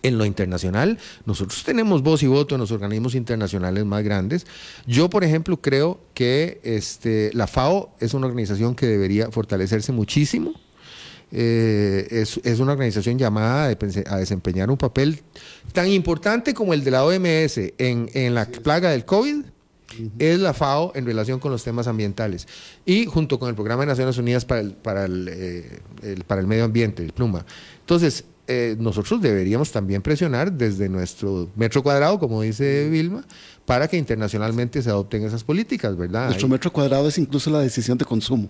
[0.00, 4.46] En lo internacional, nosotros tenemos voz y voto en los organismos internacionales más grandes.
[4.86, 10.52] Yo, por ejemplo, creo que este, la FAO es una organización que debería fortalecerse muchísimo.
[11.32, 12.06] Eh,
[12.44, 15.20] es, una organización llamada a, desempeñar un papel
[15.72, 19.44] tan importante como el de la OMS en la plaga del COVID,
[20.18, 22.46] es la FAO en relación con los temas ambientales
[22.84, 26.40] y junto con el Programa de Naciones Unidas para el, para el, eh, el- para
[26.40, 27.44] el medio ambiente, el PLUMA.
[27.80, 33.24] Entonces, eh, nosotros deberíamos también presionar desde nuestro metro cuadrado, como dice Vilma,
[33.66, 36.26] para que internacionalmente se adopten esas políticas, ¿verdad?
[36.26, 38.48] Nuestro metro cuadrado es incluso la decisión de consumo.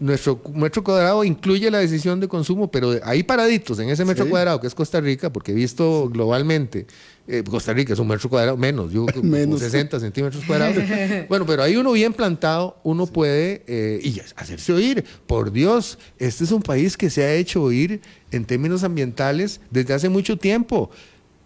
[0.00, 4.30] Nuestro metro cuadrado incluye la decisión de consumo, pero ahí paraditos en ese metro Sí.
[4.30, 6.86] cuadrado que es Costa Rica, porque he visto globalmente,
[7.28, 9.60] eh, Costa Rica es un metro cuadrado menos, yo Menos.
[9.60, 10.76] 60 centímetros cuadrados.
[11.28, 15.04] bueno, pero ahí uno bien plantado, uno puede eh, y hacerse oír.
[15.26, 18.00] Por Dios, este es un país que se ha hecho oír
[18.32, 20.90] en términos ambientales desde hace mucho tiempo.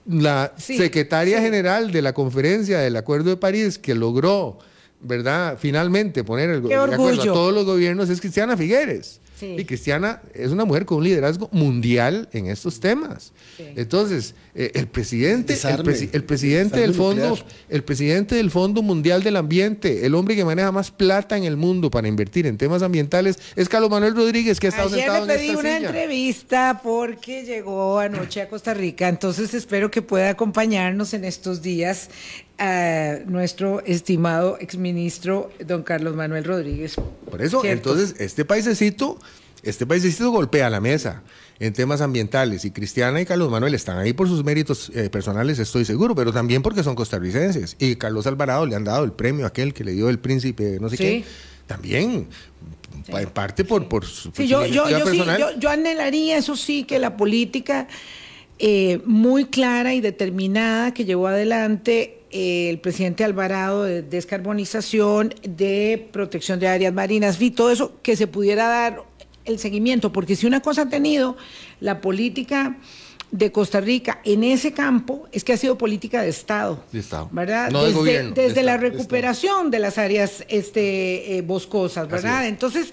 [0.07, 4.59] La Sí, secretaria general de la conferencia del Acuerdo de París que logró,
[5.05, 5.57] ¿verdad?
[5.61, 7.33] Finalmente poner el, Qué de acuerdo a orgullo.
[7.33, 9.21] todos los gobiernos es Cristiana Figueres.
[9.39, 9.57] Sí.
[9.59, 13.33] Y Cristiana es una mujer con un liderazgo mundial en estos temas.
[13.75, 15.93] Entonces, eh, el presidente, el, Desarme.
[15.93, 17.49] presi- el presidente Desarme del fondo, nuclear.
[17.69, 21.57] el presidente del Fondo Mundial del Ambiente, el hombre que maneja más plata en el
[21.57, 25.27] mundo para invertir en temas ambientales, es Carlos Manuel Rodríguez, que ha estado Ayer sentado
[25.27, 25.89] le en pedí esta una silla.
[25.89, 32.09] entrevista porque llegó anoche a Costa Rica, entonces espero que pueda acompañarnos en estos días
[32.59, 36.95] a nuestro estimado exministro don Carlos Manuel Rodríguez.
[37.31, 37.91] Por eso, Cierto.
[37.93, 39.19] entonces, este paisecito,
[39.63, 41.23] este paisecito golpea la mesa
[41.59, 45.59] en temas ambientales y Cristiana y Carlos Manuel están ahí por sus méritos eh, personales,
[45.59, 47.77] estoy seguro, pero también porque son costarricenses.
[47.79, 50.79] Y Carlos Alvarado le han dado el premio a aquel que le dio el príncipe,
[50.81, 51.03] no sé Sí.
[51.03, 51.25] qué.
[51.67, 52.27] También,
[53.09, 55.39] en parte por, por su, por Sí, su yo, yo, yo, sí, personal.
[55.41, 57.89] yo, yo anhelaría, eso sí, que la política
[58.59, 66.59] eh, muy clara y determinada que llevó adelante el presidente Alvarado de descarbonización, de protección
[66.59, 69.05] de áreas marinas, y todo eso, que se pudiera dar
[69.45, 71.37] el seguimiento, porque si una cosa ha tenido
[71.79, 72.77] la política
[73.35, 76.85] de Costa Rica en ese campo es que ha sido política de Estado.
[76.93, 77.29] De Estado.
[77.33, 77.69] ¿verdad?
[77.73, 82.07] No de desde gobierno, de desde la Estado, recuperación de las áreas este, eh, boscosas,
[82.07, 82.45] ¿verdad?
[82.45, 82.51] es.
[82.51, 82.93] Entonces,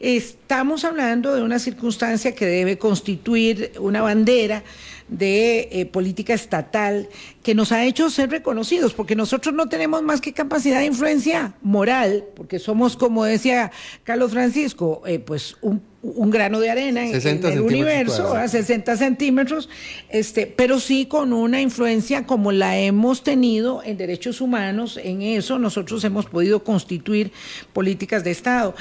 [0.00, 4.64] estamos hablando de una circunstancia que debe constituir una bandera
[5.08, 7.10] de eh, política estatal
[7.42, 11.52] que nos ha hecho ser reconocidos, porque nosotros no tenemos más que capacidad de influencia
[11.60, 13.70] moral, porque somos, como decía
[14.04, 18.24] Carlos Francisco, eh, pues un, un grano de arena en, 60 en el universo.
[18.24, 18.48] ¿verdad?
[18.48, 19.68] 60 centímetros,
[20.08, 25.58] este, pero sí con una influencia como la hemos tenido en derechos humanos, en eso
[25.58, 27.32] nosotros hemos podido constituir
[27.72, 28.74] políticas de Estado.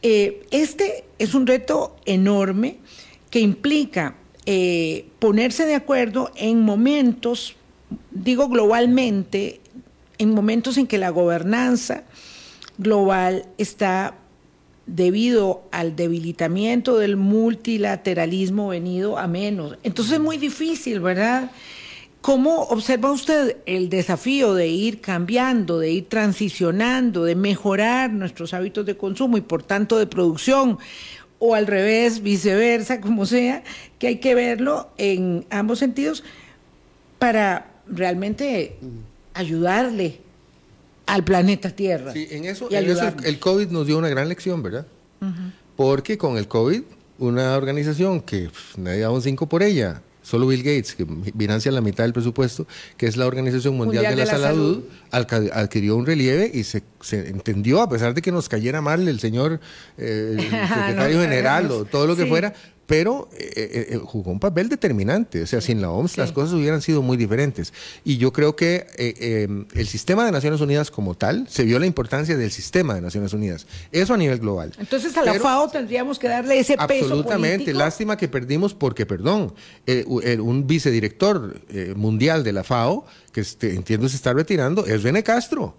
[0.00, 2.78] Eh, este es un reto enorme
[3.30, 4.16] que implica
[4.46, 7.54] eh, ponerse de acuerdo en momentos,
[8.10, 9.60] digo globalmente,
[10.18, 12.04] en momentos en que la gobernanza
[12.78, 14.16] global está
[14.86, 19.78] debido al debilitamiento del multilateralismo venido a menos.
[19.82, 21.50] Entonces es muy difícil, ¿verdad?
[22.20, 28.86] ¿Cómo observa usted el desafío de ir cambiando, de ir transicionando, de mejorar nuestros hábitos
[28.86, 30.78] de consumo y por tanto de producción?
[31.40, 33.64] O al revés, viceversa, como sea,
[33.98, 36.22] que hay que verlo en ambos sentidos
[37.18, 38.76] para realmente
[39.34, 40.20] ayudarle
[41.06, 42.12] al planeta Tierra.
[42.12, 44.86] Sí, en eso, y en eso el, COVID nos dio una gran lección, ¿verdad?
[45.76, 46.82] Porque con el COVID,
[47.18, 51.72] una organización que pf, nadie daba un 5 por ella, solo Bill Gates, que financia
[51.72, 56.50] la mitad del presupuesto, que es la Organización Mundial, de la, Salud, adquirió un relieve
[56.52, 59.60] y se, se entendió, a pesar de que nos cayera mal el señor
[59.98, 62.28] eh, el secretario No, general o todo lo que Sí.
[62.28, 62.54] fuera,
[62.92, 65.40] pero eh, eh, jugó un papel determinante.
[65.40, 67.72] O sea, sin la OMS las cosas hubieran sido muy diferentes.
[68.04, 71.86] Y yo creo que eh, el sistema de Naciones Unidas como tal, se vio la
[71.86, 73.66] importancia del sistema de Naciones Unidas.
[73.92, 74.74] Eso a nivel global.
[74.78, 77.72] Entonces a la FAO tendríamos que darle ese peso Absolutamente.
[77.72, 79.54] Lástima que perdimos porque, perdón,
[79.86, 81.62] un vicedirector
[81.96, 85.74] mundial de la FAO que este, entiendo se está retirando, es René Castro,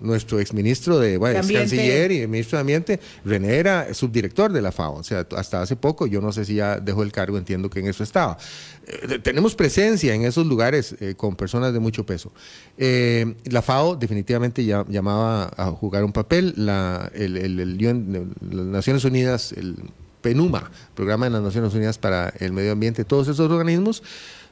[0.00, 3.00] nuestro exministro de, bueno, canciller y ministro de Ambiente.
[3.24, 6.54] René era subdirector de la FAO, o sea, hasta hace poco, yo no sé si
[6.54, 8.38] ya dejó el cargo, entiendo que en eso estaba.
[8.86, 12.32] Eh, tenemos presencia en esos lugares eh, con personas de mucho peso.
[12.78, 19.04] Eh, la FAO definitivamente ya, llamaba a jugar un papel, la, el, el, las Naciones
[19.04, 19.76] Unidas, el
[20.22, 24.02] PENUMA, Programa de las Naciones Unidas para el Medio Ambiente, todos esos organismos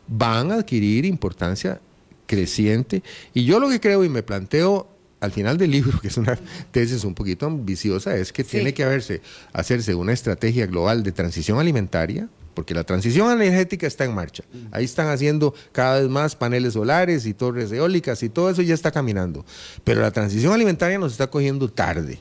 [0.06, 1.80] van a adquirir importancia
[2.32, 3.02] creciente.
[3.34, 4.88] Y yo lo que creo y me planteo
[5.20, 6.38] al final del libro, que es una
[6.70, 9.20] tesis un poquito ambiciosa, es que tiene que haberse,
[9.52, 14.44] hacerse una estrategia global de transición alimentaria, porque la transición energética está en marcha.
[14.70, 18.74] Ahí están haciendo cada vez más paneles solares y torres eólicas y todo eso ya
[18.74, 19.44] está caminando.
[19.84, 22.18] Pero la transición alimentaria nos está cogiendo tarde.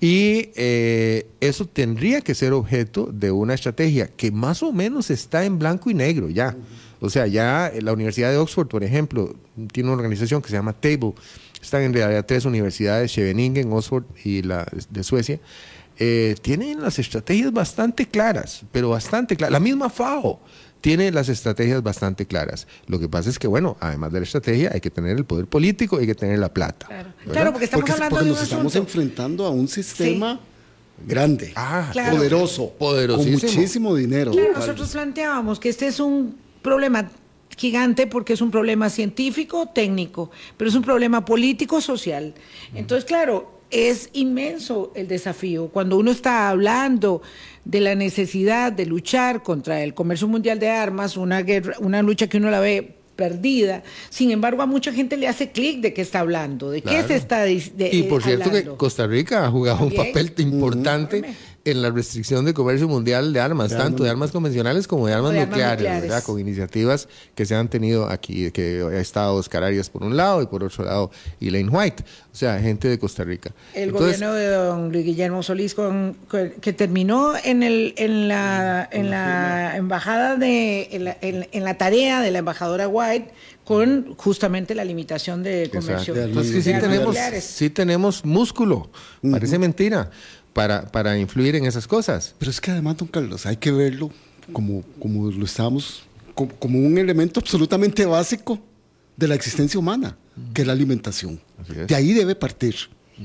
[0.00, 5.44] Y eh, eso tendría que ser objeto de una estrategia que más o menos está
[5.44, 6.56] en blanco y negro ya.
[7.04, 9.36] O sea, ya la Universidad de Oxford, por ejemplo,
[9.72, 11.12] tiene una organización que se llama Table.
[11.60, 15.38] Están en realidad tres universidades, Scheveningen, Oxford y la de Suecia.
[15.98, 19.52] Eh, tienen las estrategias bastante claras, pero bastante claras.
[19.52, 20.40] La misma FAO
[20.80, 22.66] tiene las estrategias bastante claras.
[22.86, 25.46] Lo que pasa es que, bueno, además de la estrategia, hay que tener el poder
[25.46, 26.88] político y hay que tener la plata.
[27.30, 30.40] Claro, porque estamos hablando de nos estamos enfrentando a un sistema
[31.06, 34.32] grande, ah, poderoso, con muchísimo dinero.
[34.32, 37.08] Claro, nosotros planteábamos que este es un problema
[37.56, 42.34] gigante porque es un problema científico, técnico, pero es un problema político, social.
[42.74, 45.68] Entonces, claro, es inmenso el desafío.
[45.68, 47.22] Cuando uno está hablando
[47.64, 52.26] de la necesidad de luchar contra el comercio mundial de armas, una guerra, una lucha
[52.26, 53.84] que uno la ve perdida.
[54.10, 57.14] Sin embargo, a mucha gente le hace clic de qué está hablando, de qué se
[57.14, 61.22] está de, Y por cierto que Costa Rica ha jugado un papel importante
[61.64, 64.30] en la restricción de comercio mundial de armas, tanto de armas.
[64.30, 69.34] convencionales como de armas, nucleares, con iniciativas que se han tenido aquí, que ha estado
[69.34, 71.10] Oscar Arias por un lado y por otro lado
[71.40, 73.52] Elaine White, o sea, gente de Costa Rica.
[73.74, 76.16] El gobierno de don Luis Guillermo Solís, con,
[76.60, 82.40] que terminó en, el, en, la, en la embajada de, en la, tarea de la
[82.40, 83.30] embajadora White,
[83.64, 86.14] con justamente la limitación de comercio.
[86.14, 88.90] Entonces, sí, tenemos, sí tenemos músculo,
[89.22, 90.10] parece mentira
[90.54, 92.34] para, para influir en esas cosas.
[92.38, 94.10] Pero es que además, don Carlos, hay que verlo
[94.52, 98.58] como, como lo estamos, como, un elemento absolutamente básico
[99.16, 100.16] de la existencia humana,
[100.54, 101.40] que es la alimentación.
[101.86, 102.76] De ahí debe partir,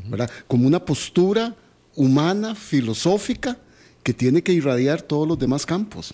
[0.09, 0.29] ¿verdad?
[0.47, 1.55] Como una postura
[1.95, 3.57] humana, filosófica,
[4.03, 6.13] que tiene que irradiar todos los demás campos.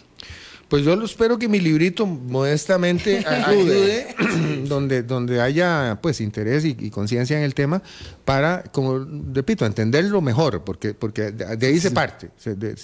[0.67, 4.07] Pues yo espero que mi librito modestamente ayude,
[4.65, 7.83] donde, donde haya pues interés y, conciencia en el tema,
[8.23, 12.29] para, como repito, entenderlo mejor, porque, porque de, ahí se parte.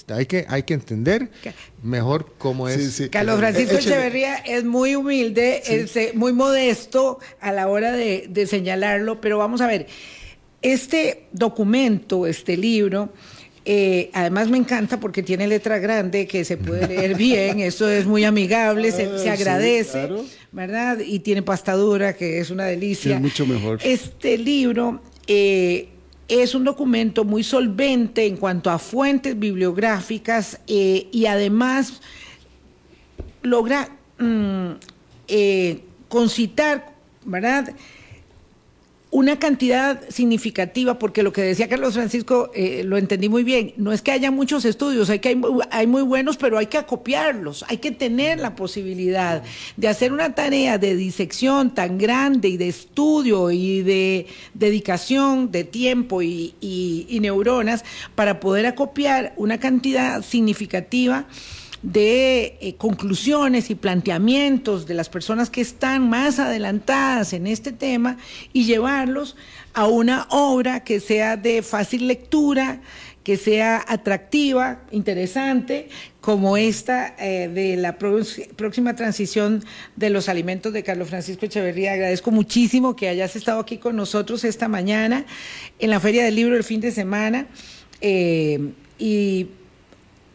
[0.09, 1.31] hay, que, hay que entender
[1.81, 3.09] mejor cómo es.
[3.11, 8.45] Carlos Francisco Echeverría es muy humilde, es eh, muy modesto a la hora de, de
[8.45, 9.87] señalarlo, pero vamos a ver,
[10.61, 13.11] este documento, este libro,
[13.63, 18.05] eh, además me encanta porque tiene letra grande que se puede leer bien, eso es
[18.05, 20.09] muy amigable, se, ah, agradece,
[20.51, 20.99] ¿verdad?
[20.99, 23.15] Y tiene pastadura, que es una delicia.
[23.15, 23.79] es mucho mejor.
[23.83, 25.89] Este libro eh,
[26.27, 32.01] es un documento muy solvente en cuanto a fuentes bibliográficas eh, y además
[33.43, 34.71] logra mm,
[36.07, 36.93] concitar,
[37.25, 37.75] ¿verdad?
[39.11, 43.91] Una cantidad significativa, porque lo que decía Carlos Francisco eh, lo entendí muy bien, no
[43.91, 45.37] es que haya muchos estudios, hay, que
[45.69, 49.43] hay, muy buenos, pero hay que acopiarlos, hay que tener la posibilidad
[49.75, 55.65] de hacer una tarea de disección tan grande y de estudio y de dedicación de
[55.65, 57.83] tiempo y, y neuronas
[58.15, 61.25] para poder acopiar una cantidad significativa
[61.81, 68.17] de eh, conclusiones y planteamientos de las personas que están más adelantadas en este tema
[68.53, 69.35] y llevarlos
[69.73, 72.81] a una obra que sea de fácil lectura,
[73.23, 75.89] que sea atractiva, interesante,
[76.21, 79.63] como esta eh, de la próxima transición
[79.95, 81.93] de los alimentos de Carlos Francisco Echeverría.
[81.93, 85.25] Agradezco muchísimo que hayas estado aquí con nosotros esta mañana
[85.79, 87.47] en la Feria del Libro el fin de semana.
[88.01, 89.47] Eh, y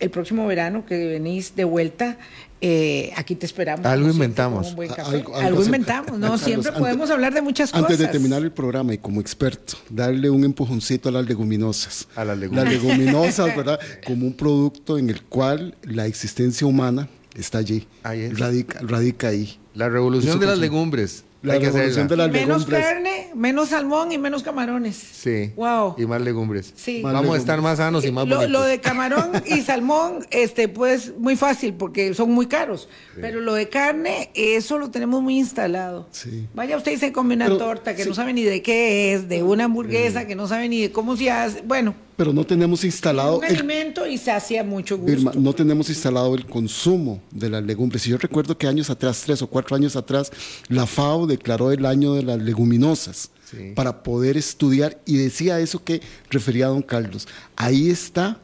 [0.01, 2.19] el próximo verano que venís de vuelta,
[2.61, 3.85] eh, aquí te esperamos.
[3.87, 4.59] Algo siempre, inventamos.
[4.61, 5.03] con un buen café.
[5.03, 6.21] Algo- Algo, algo se- inventamos, ¿no?
[6.21, 7.85] Carlos, siempre antes- podemos hablar de muchas cosas.
[7.85, 12.09] Antes de terminar el programa y como experto, darle un empujoncito a las leguminosas.
[12.17, 12.73] A las Las leguminosas.
[12.83, 13.81] leguminosas, ¿verdad?
[14.07, 17.87] Como un producto en el cual la existencia humana está allí.
[18.03, 18.39] Ahí es.
[18.39, 19.59] Radica, radica ahí.
[19.75, 21.25] La revolución de las legumbres.
[21.43, 22.25] La Hay que revolución hacerla.
[22.29, 22.83] de las menos legumbres.
[22.85, 24.97] carne, menos salmón y menos camarones.
[24.97, 25.53] Sí.
[25.55, 25.95] Wow.
[25.99, 26.73] Y más legumbres.
[26.75, 27.03] Sí.
[27.03, 28.51] Más Vamos a estar más sanos y más Lo, bonitos.
[28.53, 32.89] lo de camarón y salmón, este, pues muy fácil porque son muy caros.
[33.21, 36.09] Pero lo de carne, eso lo tenemos muy instalado.
[36.11, 36.49] Sí.
[36.55, 38.09] Vaya usted y se come una Pero, torta que sí.
[38.09, 41.17] no sabe ni de qué es, de una hamburguesa que no sabe ni de cómo
[41.17, 41.61] se hace.
[41.63, 45.33] Bueno, Pero no tenemos instalado un el alimento y se hacía mucho gusto.
[45.39, 48.07] No tenemos instalado el consumo de las legumbres.
[48.07, 50.33] Y yo recuerdo que años atrás, tres o cuatro años atrás,
[50.69, 53.73] la FAO declaró el año de las leguminosas Sí.
[53.77, 56.01] para poder estudiar y decía eso que
[56.31, 57.29] refería a don Carlos.
[57.55, 58.41] Ahí está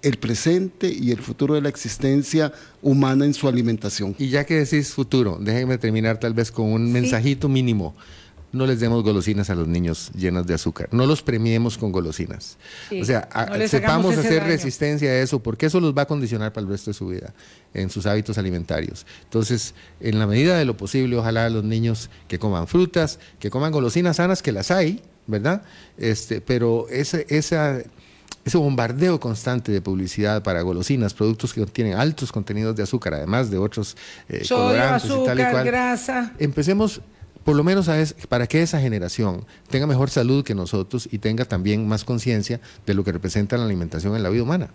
[0.00, 4.14] el presente y el futuro de la existencia humana en su alimentación.
[4.18, 7.94] Y ya que decís futuro, déjenme terminar tal vez con un mensajito mínimo.
[8.56, 10.88] No les demos golosinas a los niños llenas de azúcar.
[10.92, 12.56] No los premiemos con golosinas.
[12.88, 14.46] Sí, O sea, a- no sepamos hacer daño.
[14.46, 17.34] resistencia a eso, porque eso los va a condicionar para el resto de su vida
[17.74, 19.06] en sus hábitos alimentarios.
[19.24, 23.72] Entonces, en la medida de lo posible, ojalá los niños que coman frutas, que coman
[23.72, 25.62] golosinas sanas, que las hay, ¿verdad?
[25.98, 27.78] Este, pero ese, esa,
[28.44, 33.50] ese bombardeo constante de publicidad para golosinas, productos que tienen altos contenidos de azúcar, además
[33.50, 33.96] de otros
[34.28, 35.64] eh, Sodio, colorantes y tal y azúcar, cual.
[35.66, 36.32] grasa.
[36.38, 37.00] Empecemos
[37.46, 41.18] por lo menos a es- para que esa generación tenga mejor salud que nosotros y
[41.18, 44.68] tenga también más conciencia de lo que representa la alimentación en la vida humana.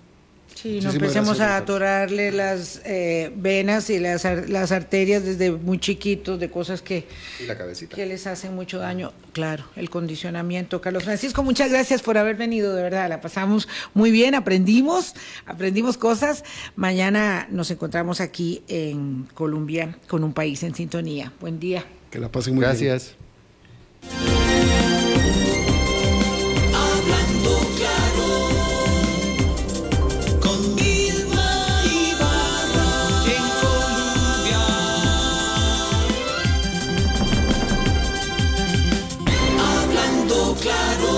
[0.53, 5.23] Sí, no Muchísimas empecemos gracias, a atorarle las eh, venas y las, ar- las arterias
[5.23, 7.07] desde muy chiquitos de cosas que,
[7.41, 7.95] Y la cabecita.
[7.95, 9.11] que les hacen mucho daño.
[9.33, 10.79] Claro, el condicionamiento.
[10.81, 13.07] Carlos Francisco, muchas gracias por haber venido, de verdad.
[13.09, 15.13] La pasamos muy bien, aprendimos,
[15.45, 16.43] aprendimos cosas.
[16.75, 21.31] Mañana nos encontramos aquí en Colombia con un país en sintonía.
[21.39, 21.85] Buen día.
[22.11, 22.71] Que la pasen muy bien.
[22.71, 23.15] Gracias.
[26.73, 28.29] Hablando claro
[30.41, 32.91] con Vilma Ibarra
[33.27, 34.63] en Colombia.
[39.57, 41.11] Hablando claro.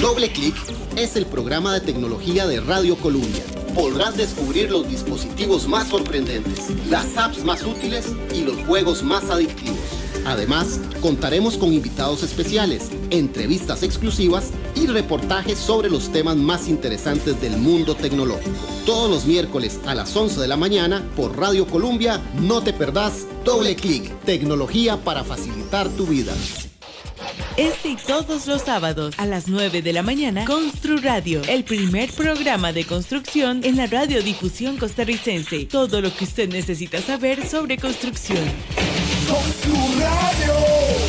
[0.00, 0.56] Doble Clic
[0.96, 3.42] es el programa de tecnología de Radio Colombia.
[3.74, 9.78] Podrás descubrir los dispositivos más sorprendentes, las apps más útiles y los juegos más adictivos.
[10.24, 17.56] Además, contaremos con invitados especiales, entrevistas exclusivas y reportajes sobre los temas más interesantes del
[17.56, 18.50] mundo tecnológico.
[18.86, 23.26] Todos los miércoles a las 11 de la mañana por Radio Colombia, no te perdás
[23.44, 26.34] Doble Clic, tecnología para facilitar tu vida.
[27.56, 32.10] Este y todos los sábados a las 9 de la mañana, Constru Radio, el primer
[32.12, 35.66] programa de construcción en la radiodifusión costarricense.
[35.66, 38.42] Todo lo que usted necesita saber sobre construcción.
[39.28, 40.54] Constru Radio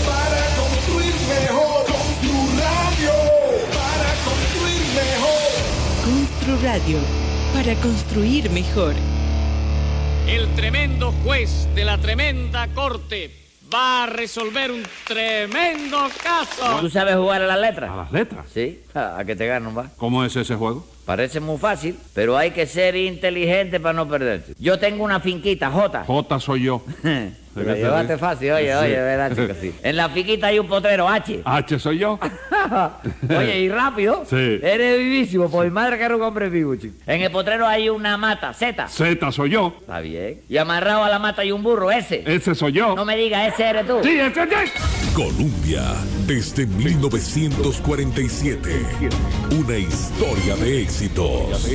[0.05, 1.85] para construir mejor.
[1.85, 3.13] Constru Radio
[3.71, 5.39] para construir mejor.
[6.03, 6.97] Constru Radio,
[7.53, 8.95] para construir mejor.
[10.27, 13.42] El tremendo juez de la tremenda corte
[13.73, 16.79] va a resolver un tremendo caso.
[16.79, 17.91] ¿Tú sabes jugar a las letras?
[17.91, 18.45] ¿A las letras?
[18.53, 19.89] Sí, a que te ganan, va.
[19.97, 20.85] ¿Cómo es ese juego?
[21.05, 24.53] Parece muy fácil, pero hay que ser inteligente para no perderse.
[24.59, 26.03] Yo tengo una finquita, J.
[26.05, 26.83] J soy yo.
[27.55, 29.73] Llevaste fácil, oye, oye, verdad, chico, sí.
[29.83, 31.41] En la finquita hay un potrero, H.
[31.45, 32.19] H soy yo.
[33.29, 34.23] Oye, y rápido.
[34.29, 34.59] Sí.
[34.61, 36.95] Eres vivísimo, por mi madre que era un hombre vivo, chico.
[37.05, 38.87] En el potrero hay una mata, Z.
[38.87, 39.75] Z soy yo.
[39.81, 40.41] Está bien.
[40.49, 42.23] Y amarrado a la mata hay un burro, S.
[42.25, 42.95] Ese soy yo.
[42.95, 43.99] No me digas, ese eres tú.
[44.03, 44.71] Sí, ese es.
[45.13, 45.83] Colombia,
[46.25, 48.85] desde 1947.
[49.51, 51.69] Una historia de éxitos.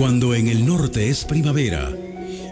[0.00, 1.92] Cuando en el norte es primavera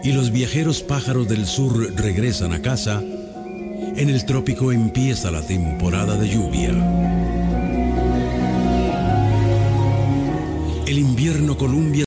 [0.03, 6.15] y los viajeros pájaros del sur regresan a casa, en el trópico empieza la temporada
[6.15, 6.69] de lluvia.
[10.85, 12.05] El invierno Columbia